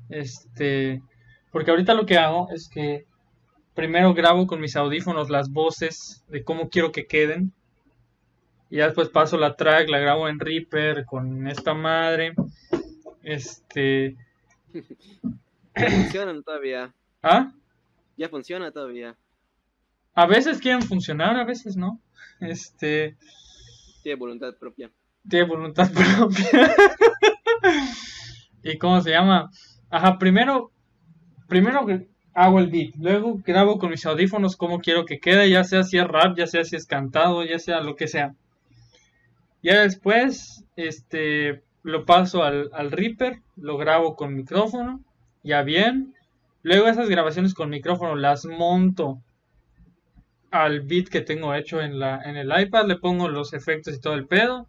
[0.08, 1.02] Este,
[1.50, 3.06] porque ahorita lo que hago es que
[3.74, 7.52] primero grabo con mis audífonos las voces de cómo quiero que queden.
[8.70, 12.34] Y ya después paso la track, la grabo en Reaper con esta madre.
[13.22, 14.16] Este,
[15.74, 16.92] funcionan todavía
[17.22, 17.52] ¿ah?
[18.16, 19.16] ya funciona todavía
[20.14, 22.00] A veces quieren funcionar, a veces no.
[22.40, 23.16] Este,
[24.02, 24.90] tiene voluntad propia
[25.28, 26.74] tiene voluntad propia.
[28.62, 29.50] ¿Y cómo se llama?
[29.90, 30.70] Ajá, primero,
[31.48, 31.86] primero
[32.34, 35.98] hago el beat, luego grabo con mis audífonos cómo quiero que quede, ya sea si
[35.98, 38.34] es rap, ya sea si es cantado, ya sea lo que sea.
[39.62, 45.00] Ya después, este, lo paso al, al Reaper, lo grabo con micrófono,
[45.42, 46.14] ya bien.
[46.62, 49.22] Luego esas grabaciones con micrófono las monto
[50.54, 54.00] al beat que tengo hecho en la en el iPad, le pongo los efectos y
[54.00, 54.68] todo el pedo,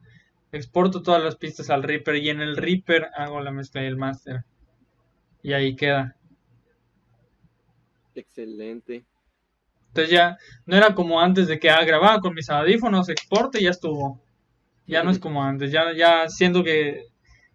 [0.52, 3.96] exporto todas las pistas al Reaper y en el Reaper hago la mezcla y el
[3.96, 4.46] master.
[5.44, 6.16] Y ahí queda.
[8.16, 9.06] excelente
[9.90, 13.66] Entonces ya no era como antes de que ah, grababa con mis audífonos, exporto y
[13.66, 14.20] ya estuvo.
[14.88, 17.04] Ya no es como antes, ya ya siento que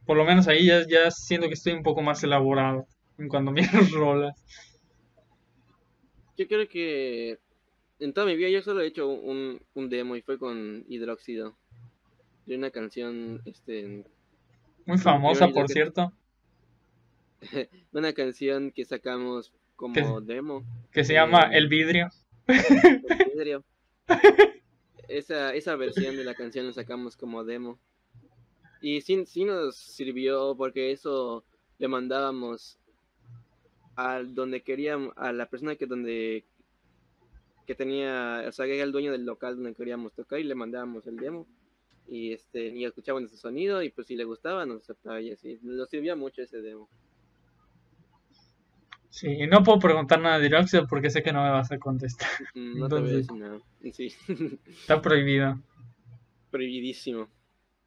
[0.06, 2.86] por lo menos ahí ya, ya siento que estoy un poco más elaborado
[3.18, 4.40] en cuanto a mis rolas.
[6.36, 7.38] Yo creo que
[8.00, 11.56] en toda mi vida yo solo he hecho un, un demo y fue con hidróxido.
[12.46, 14.04] De una canción, este,
[14.86, 16.12] Muy famosa, por que- cierto,
[17.92, 20.64] una canción que sacamos como demo.
[20.92, 22.10] que se llama Eh, El Vidrio.
[22.46, 23.64] En serio.
[25.08, 27.78] Esa, esa versión de la canción la sacamos como demo.
[28.80, 31.44] Y sí, sí nos sirvió porque eso
[31.78, 32.78] le mandábamos
[33.96, 36.44] a donde queríamos, a la persona que donde
[37.70, 40.56] que tenía, o sea, que era el dueño del local donde queríamos tocar y le
[40.56, 41.46] mandábamos el demo.
[42.08, 45.60] Y este, y escuchaban ese sonido y pues si le gustaba nos aceptaba y así.
[45.62, 46.88] Nos sirvió mucho ese demo.
[49.08, 51.78] Sí, y no puedo preguntar nada de Diroxid porque sé que no me vas a
[51.78, 52.28] contestar.
[52.56, 53.60] No te voy a decir nada.
[53.92, 54.12] Sí,
[54.66, 55.56] Está prohibido.
[56.50, 57.28] prohibidísimo.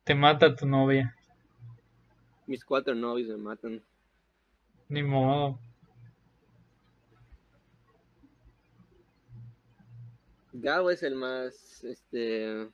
[0.06, 1.14] Te mata tu novia.
[2.48, 3.84] Mis cuatro novios me matan.
[4.88, 5.60] Ni modo.
[10.54, 12.70] Gabo es el más, este,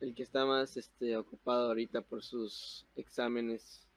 [0.00, 3.88] el que está más, este, ocupado ahorita por sus exámenes.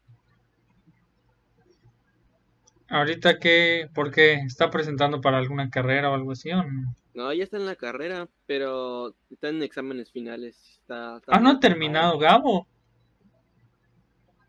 [2.89, 4.35] Ahorita qué, ¿por qué?
[4.35, 6.95] ¿Está presentando para alguna carrera o algo así o no?
[7.13, 10.79] No, ya está en la carrera, pero está en exámenes finales.
[10.79, 12.17] Está, está Ah, no ha terminado.
[12.17, 12.65] Gabo.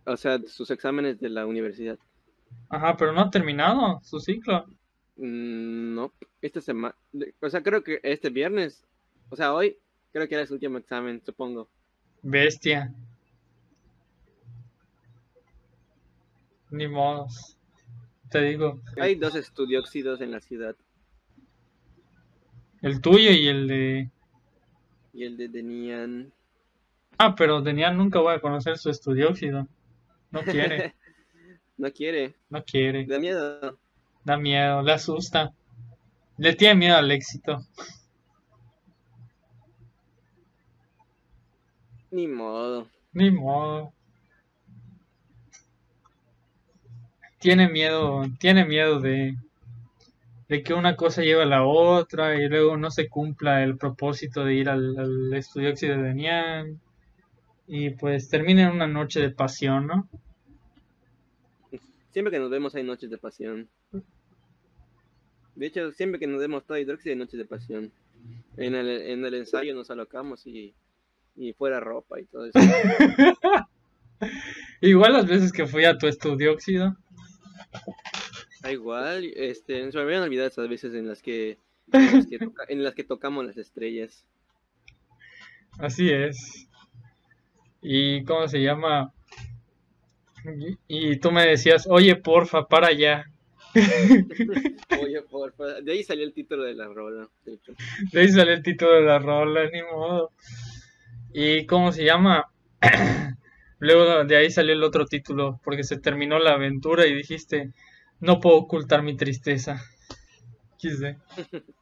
[0.05, 1.99] O sea, sus exámenes de la universidad.
[2.69, 4.67] Ajá, pero no ha terminado su ciclo.
[5.19, 6.95] Mm, no, esta semana,
[7.41, 8.85] o sea, creo que este viernes,
[9.29, 9.77] o sea, hoy,
[10.13, 11.69] creo que era su último examen, supongo.
[12.23, 12.95] Bestia.
[16.71, 17.57] Ni modos.
[18.31, 20.77] Te digo, Hay dos estudióxidos en la ciudad
[22.83, 24.11] el tuyo y el de...
[25.13, 26.33] y el de Denian.
[27.19, 29.67] Ah, pero Denian nunca voy a conocer su estudióxido.
[30.31, 30.95] No quiere,
[31.77, 33.07] no quiere, no quiere.
[33.07, 33.79] da miedo.
[34.25, 35.53] Da miedo, le asusta.
[36.37, 37.59] Le tiene miedo al éxito.
[42.11, 42.89] Ni modo.
[43.13, 43.93] Ni modo.
[47.39, 49.37] Tiene miedo, tiene miedo de,
[50.49, 54.45] de que una cosa lleve a la otra y luego no se cumpla el propósito
[54.45, 56.81] de ir al, al estudio de Denian
[57.67, 60.09] y pues termina en una noche de pasión, ¿no?
[62.11, 63.69] Siempre que nos vemos hay noches de pasión.
[65.59, 67.91] De hecho, siempre que nos vemos todo hidróxido hay noches de pasión.
[68.57, 70.75] En el, en el ensayo nos alocamos y,
[71.37, 72.59] y fuera ropa y todo eso.
[74.81, 76.97] Igual las veces que fui a tu estudióxido.
[78.63, 81.59] Da igual, este, se me habían olvidado esas veces en las que,
[81.93, 84.25] en las que, toca- en las que tocamos las estrellas.
[85.79, 86.67] Así es.
[87.83, 89.13] ¿Y cómo se llama?
[90.89, 93.31] Y, y tú me decías, oye, porfa, para allá.
[95.03, 95.81] Oye, porfa.
[95.81, 97.73] De ahí salió el título de la rola, de hecho.
[98.13, 100.33] De ahí sale el título de la rola, ni modo.
[101.33, 102.47] ¿Y cómo se llama?
[103.79, 107.73] Luego de ahí salió el otro título, porque se terminó la aventura y dijiste,
[108.21, 109.81] no puedo ocultar mi tristeza.
[110.79, 111.17] XD.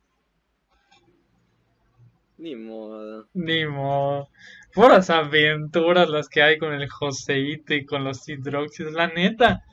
[2.38, 3.28] Ni modo.
[3.32, 4.28] Ni modo.
[4.74, 8.92] Puras aventuras las que hay con el Joseito y con los hidróxidos.
[8.92, 9.64] La neta,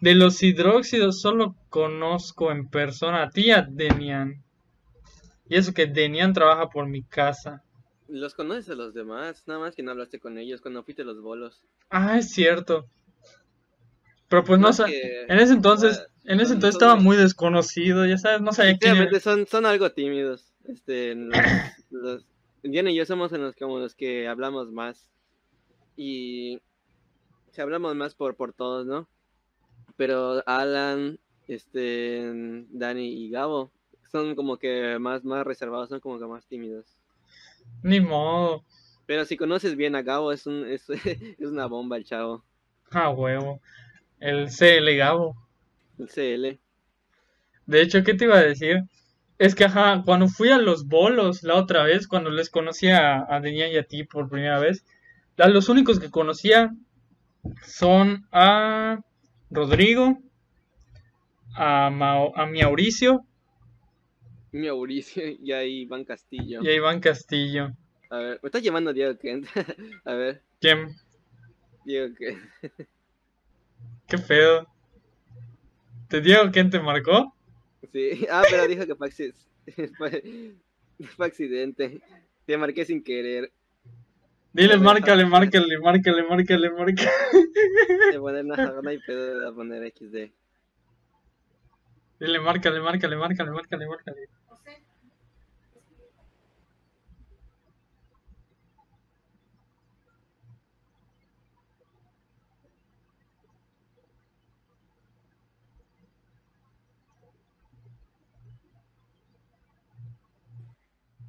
[0.00, 4.42] de los hidróxidos solo conozco en persona a ti a Denian.
[5.48, 7.62] Y eso que Denian trabaja por mi casa.
[8.08, 11.20] Los conoces a los demás, nada más que no hablaste con ellos cuando fuiste los
[11.22, 11.62] bolos.
[11.90, 12.86] Ah, es cierto.
[14.28, 18.18] Pero pues no, que- en ese entonces, ah, en ese entonces estaba muy- desconocido, ya
[18.18, 19.20] sabes, no sabía quién era.
[19.20, 20.52] son, son algo tímidos.
[20.66, 21.30] Este, los,
[21.90, 22.26] los-
[22.62, 25.10] Diana y yo somos en los, como los que hablamos más.
[25.96, 26.60] Y
[27.52, 29.08] si hablamos más por, por todos, ¿no?
[29.96, 31.18] Pero Alan,
[31.48, 33.70] este, Dani y Gabo
[34.10, 36.86] son como que más, más reservados, son como que más tímidos.
[37.82, 38.64] Ni modo.
[39.06, 42.44] Pero si conoces bien a Gabo, es, un, es, es una bomba el chavo.
[42.90, 43.60] Ah, huevo.
[44.20, 45.36] El CL Gabo.
[45.98, 46.58] El CL.
[47.66, 48.84] De hecho, ¿qué te iba a decir?
[49.38, 53.26] Es que, ajá, cuando fui a los bolos la otra vez, cuando les conocí a,
[53.28, 54.84] a y a ti por primera vez,
[55.36, 56.72] los únicos que conocía
[57.62, 59.00] son a
[59.54, 60.18] Rodrigo,
[61.56, 63.24] a, Mao- a Mauricio
[64.52, 66.60] Mi Mauricio y ahí Iván Castillo.
[66.62, 67.70] y a Iván Castillo.
[68.10, 69.46] A ver, me estás llamando Diego Kent.
[70.04, 70.88] a ver, ¿Quién?
[71.84, 72.38] Diego Kent.
[74.08, 74.66] Qué feo.
[76.08, 77.34] ¿Te digo quién te marcó?
[77.92, 79.08] Sí, ah, pero dijo que fue
[81.26, 82.00] accidente.
[82.46, 83.52] Te marqué sin querer.
[84.54, 87.10] Dile, márcale, márcale, márcale, márcale, márcale.
[88.12, 90.30] De poner nada, no hay pedo de poner XD.
[92.20, 94.28] Dile, márcale, márcale, márcale, márcale, márcale.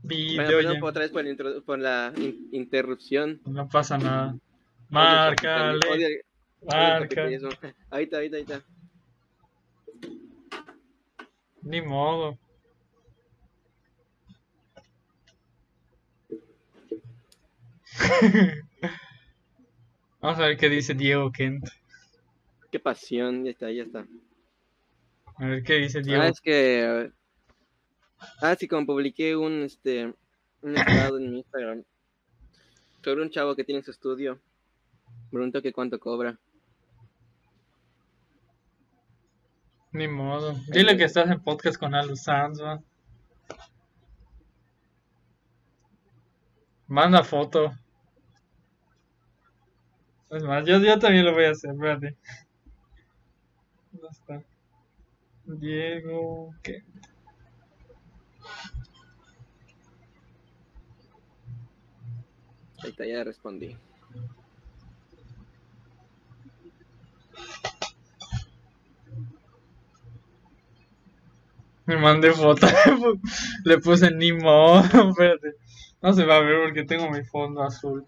[0.07, 3.41] Bueno, Video perdón por otra vez por, la intro- por la in- interrupción.
[3.45, 4.35] No pasa nada.
[4.89, 6.21] Márcale, el
[6.67, 7.21] marca.
[7.89, 8.61] Ahorita, ahorita, ahorita.
[11.63, 12.37] Ni modo.
[20.21, 21.67] Vamos a ver qué dice Diego Kent.
[22.71, 24.05] Qué pasión, ya está, ya está.
[25.37, 26.21] A ver qué dice Diego.
[26.23, 27.11] Ah, es que.
[28.41, 30.13] Ah, sí, como publiqué un este
[30.61, 31.83] un estado en mi Instagram
[33.03, 34.39] sobre un chavo que tiene su estudio.
[35.29, 36.39] Pregunto que cuánto cobra.
[39.91, 40.55] Ni modo.
[40.67, 42.81] Dile que estás en podcast con Alu Sanz, va.
[46.87, 47.73] Manda foto.
[50.31, 52.17] Es más, yo, yo también lo voy a hacer, espérate.
[53.91, 54.43] ¿Dónde está?
[55.45, 56.83] Diego, ¿qué?
[62.85, 63.75] Ahí está, ya respondí.
[71.87, 72.67] Me mandé foto.
[73.65, 74.81] Le puse ni modo.
[75.09, 75.55] Espérate.
[75.99, 78.05] No se va a ver porque tengo mi fondo azul.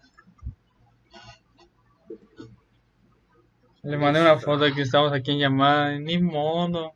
[3.82, 5.98] Le mandé una foto que estamos aquí en llamada.
[5.98, 6.92] Ni modo.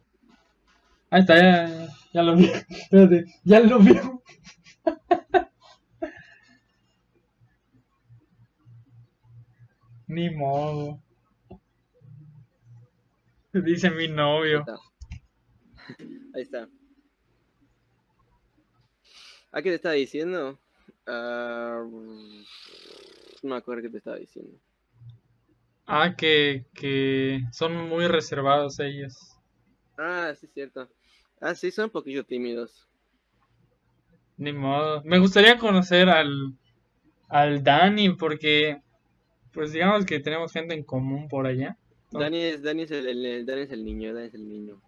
[1.10, 2.44] Ahí está, ya, ya lo vi.
[2.68, 4.00] Espérate, ya lo vi.
[10.12, 11.00] Ni modo.
[13.50, 14.62] Dice mi novio.
[16.34, 16.68] Ahí está.
[19.52, 20.58] ¿A qué te estaba diciendo?
[21.06, 21.82] Ah,
[23.42, 24.58] no me acuerdo qué te estaba diciendo.
[25.86, 29.16] Ah, que, que son muy reservados ellos.
[29.96, 30.90] Ah, sí, es cierto.
[31.40, 32.86] Ah, sí, son un poquito tímidos.
[34.36, 35.02] Ni modo.
[35.04, 36.52] Me gustaría conocer al,
[37.28, 38.82] al Dani porque,
[39.52, 41.76] pues digamos que tenemos gente en común por allá.
[42.10, 44.80] Dani es, Dani es el, el- el- Dani es el niño, Dani es el niño.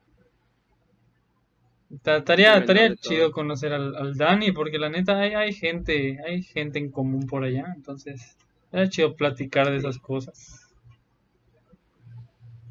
[2.02, 2.64] Ta- Estaría,
[2.96, 3.32] chido todo.
[3.32, 7.44] conocer al, al Dani porque la neta hay, hay gente, hay gente en común por
[7.44, 7.72] allá.
[7.76, 8.36] Entonces,
[8.72, 10.60] era chido platicar de esas cosas.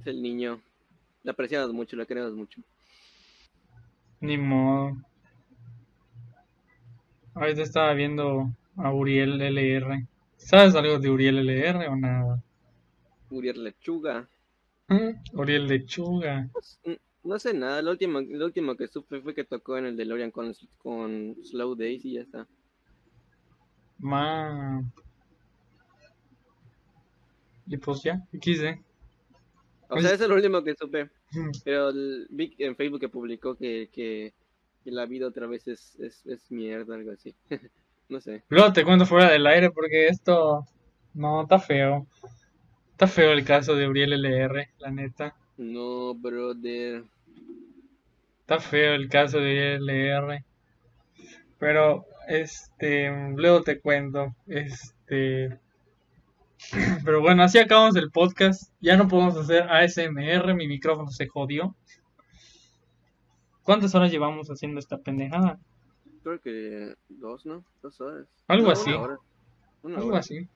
[0.01, 0.59] Es el niño.
[1.23, 2.61] Lo apreciamos mucho, lo queremos mucho.
[4.19, 4.97] Ni modo.
[7.35, 10.05] Ahorita estaba viendo a Uriel LR.
[10.45, 12.43] ¿Sabes algo de Uriel LR o nada?
[13.29, 14.27] Uriel Lechuga.
[14.87, 15.37] ¿Mm?
[15.39, 16.49] Uriel Lechuga.
[16.85, 19.95] Mm, No sé nada, lo último, lo último que supe fue que tocó en el
[19.97, 22.47] DeLorean con, con Slow Days y ya está.
[23.99, 24.83] Ma.
[27.65, 28.77] Y pues ya, XD.
[29.87, 31.09] O Pues- sea, eso es lo último que supe.
[31.63, 34.33] Pero el- vi en Facebook que publicó que, que,
[34.83, 37.33] que la vida otra vez es, es, es mierda, algo así.
[38.09, 38.43] no sé.
[38.49, 40.65] Luego te cuento fuera del aire porque esto
[41.13, 42.07] no está feo.
[42.91, 45.35] Está feo el caso de Uriel LR, la neta.
[45.57, 47.03] No, brother.
[48.41, 50.43] Está feo el caso de Uriel LR.
[51.59, 54.35] Pero, este, luego te cuento.
[54.47, 55.59] Este.
[57.03, 58.71] Pero bueno, así acabamos el podcast.
[58.79, 61.75] Ya no podemos hacer ASMR, mi micrófono se jodió.
[63.63, 65.57] ¿Cuántas horas llevamos haciendo esta pendejada?
[66.23, 67.63] Creo que dos, ¿no?
[67.81, 68.27] Dos horas.
[68.47, 68.89] Algo No, así.
[68.89, 69.19] Una hora.
[69.83, 70.19] Una Algo hora.
[70.19, 70.47] así.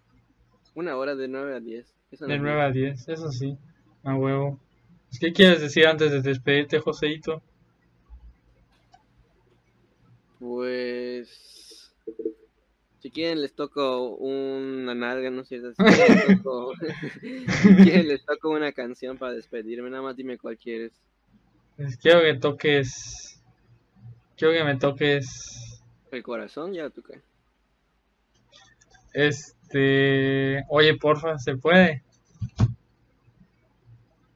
[0.76, 1.94] Una hora de 9 a 10.
[2.12, 3.58] Eso no De es 9 a 10, eso sí.
[4.04, 4.60] A huevo.
[5.20, 7.42] ¿Qué quieres decir antes de despedirte, Joseito?
[10.40, 11.94] Pues.
[13.00, 15.62] Si quieren, les toco una nalga, no sé.
[15.74, 16.74] Si quieren, les toco,
[17.22, 19.90] si quieren, les toco una canción para despedirme.
[19.90, 20.94] Nada más dime cuál quieres.
[21.76, 23.42] Pues quiero que toques.
[24.36, 25.67] Quiero que me toques.
[26.12, 27.22] El corazón, ya tú qué.
[29.14, 30.64] Este.
[30.70, 32.04] Oye, porfa, ¿se puede?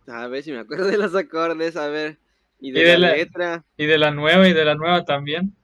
[0.07, 2.17] A ver si me acuerdo de los acordes, a ver.
[2.59, 3.63] Y de, Y de la, la- letra.
[3.77, 5.55] Y de la nueva y de la nueva también.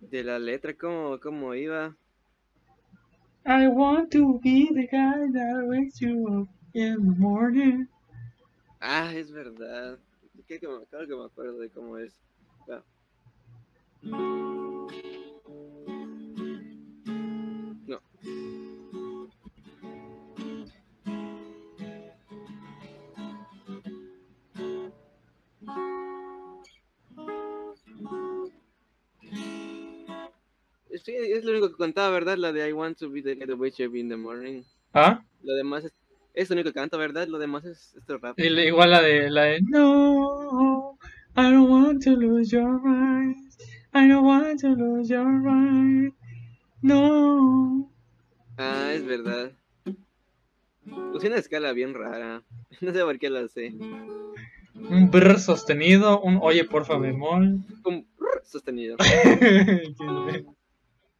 [0.00, 1.96] De la letra, ¿cómo, cómo iba?
[3.46, 7.86] I want to be the guy that wakes you up in the morning.
[8.80, 9.98] Ah, es verdad.
[10.46, 12.12] Creo que me, claro que me acuerdo de cómo es.
[17.86, 18.00] No.
[31.02, 32.36] Sí, es lo único que contaba, ¿verdad?
[32.36, 34.62] La de I want to be the you up in the morning.
[34.92, 35.22] ¿Ah?
[35.42, 35.92] Lo demás es,
[36.34, 37.26] es lo único que canta, ¿verdad?
[37.26, 38.14] Lo demás es esto
[38.50, 40.96] la- igual la de, la de No,
[41.36, 43.43] I don't want to lose your mind.
[43.94, 46.12] I don't want to lose your mind.
[46.82, 47.88] No.
[48.58, 49.52] Ah, es verdad.
[51.12, 52.42] Puse una escala bien rara.
[52.80, 53.72] No sé por qué la sé.
[54.74, 57.60] Un brr sostenido, un oye porfa bemol.
[57.84, 58.08] Un
[58.42, 58.96] sostenido.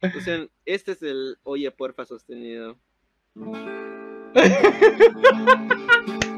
[0.01, 2.77] O sea, este es el oye porfa sostenido.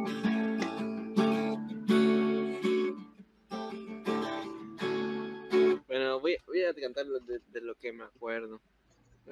[6.57, 8.61] voy, voy a cantar lo de, de lo que me acuerdo.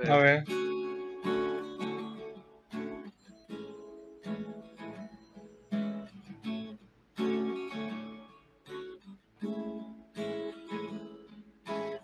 [0.07, 0.43] A ver.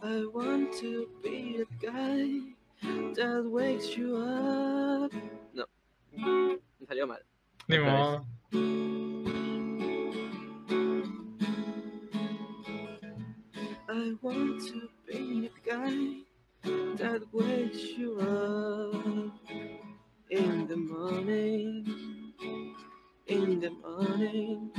[0.03, 2.53] I want to be the guy
[3.15, 5.11] that wakes you up.
[5.53, 5.65] No.
[6.17, 7.21] Me salió mal.
[7.67, 7.93] Ni Otra vez.
[7.93, 9.31] modo.
[13.89, 16.21] I want to the guy
[16.95, 19.33] that wakes you up
[20.29, 22.33] in the morning.
[23.27, 24.71] In the morning.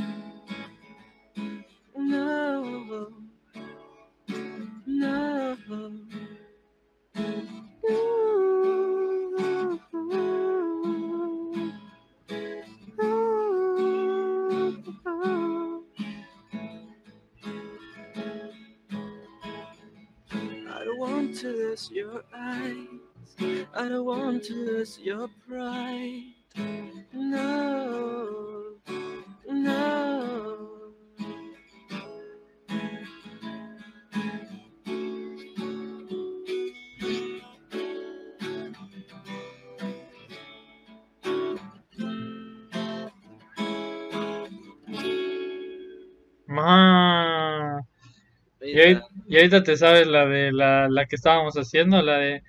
[49.42, 52.42] Ahorita te sabes la de la, la que estábamos haciendo, la de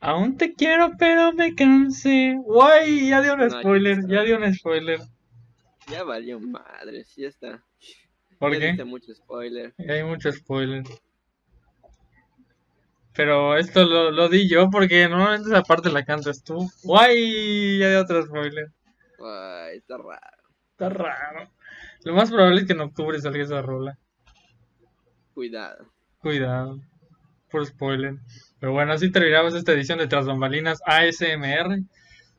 [0.00, 2.34] Aún te quiero, pero me cansé.
[2.42, 4.98] Guay, ya dio un No, spoiler, ya dio un spoiler.
[5.88, 7.62] Ya valió madre, ya está.
[8.38, 8.84] ¿Por ya qué?
[8.84, 9.74] mucho spoiler.
[9.76, 10.84] Ya hay mucho spoiler.
[13.14, 16.70] Pero esto lo, lo di yo porque normalmente esa parte la cantas tú.
[16.82, 18.70] Guay, ya dio otro spoiler.
[19.22, 20.38] Ay, está raro.
[20.70, 21.50] Está raro.
[22.04, 23.98] Lo más probable es que en octubre salga esa rola.
[25.34, 25.92] Cuidado.
[26.20, 26.80] Cuidado.
[27.50, 28.18] Por spoiler.
[28.58, 31.80] Pero bueno, así terminamos esta edición de Tras Bambalinas ASMR.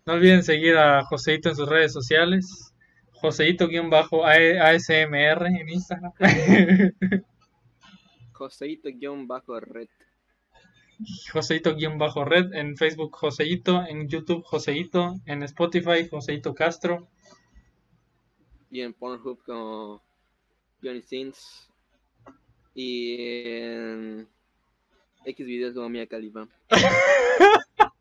[0.06, 2.74] No olviden seguir a Joseito en sus redes sociales.
[3.22, 6.14] Joseito-ASMR en Instagram.
[8.34, 9.90] Joseito-red.
[11.32, 17.08] Joseito-red en Facebook Joseito, en YouTube Joseito, en Spotify Joseito Castro.
[18.70, 20.04] Y en Pornhub como
[20.82, 21.71] Johnny Sins.
[22.74, 24.28] Y en
[25.26, 26.48] X videos como Mia Khalifa.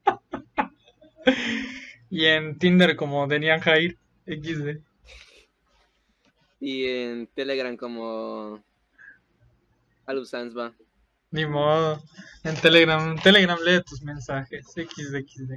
[2.12, 4.80] Y en Tinder como Denian Jair XD.
[6.58, 8.60] Y en Telegram como
[10.06, 10.74] Alu Sansba.
[11.30, 12.02] Ni modo.
[12.42, 14.66] En Telegram, Telegram lee tus mensajes.
[14.66, 15.52] XD, XD.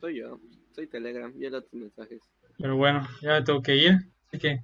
[0.00, 0.38] Soy yo.
[0.74, 1.32] Soy Telegram.
[1.34, 2.20] Y leo tus mensajes.
[2.58, 3.92] Pero bueno, ya me tengo que ir.
[4.28, 4.62] Así que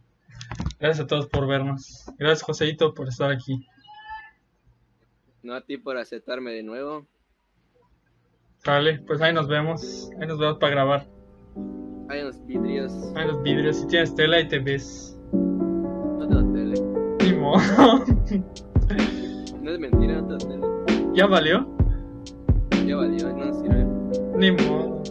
[0.79, 2.07] gracias a todos por vernos.
[2.19, 3.67] Gracias Joseito por estar aquí.
[5.43, 7.07] No a ti por aceptarme de nuevo.
[8.67, 10.11] Vale, pues ahí nos vemos.
[10.21, 11.07] Ahí nos vemos para grabar.
[12.09, 12.93] Hay unos vidrios.
[13.15, 13.77] Ahí los vidrios.
[13.77, 15.17] Si tienes tela y te ves.
[15.33, 16.75] No tengo tele.
[17.25, 18.05] Ni modo.
[19.61, 21.13] No es mentira, no tengo tele.
[21.15, 21.69] ¿Ya valió?
[22.87, 23.85] Ya valió, no sirve.
[24.37, 25.03] Ni modo.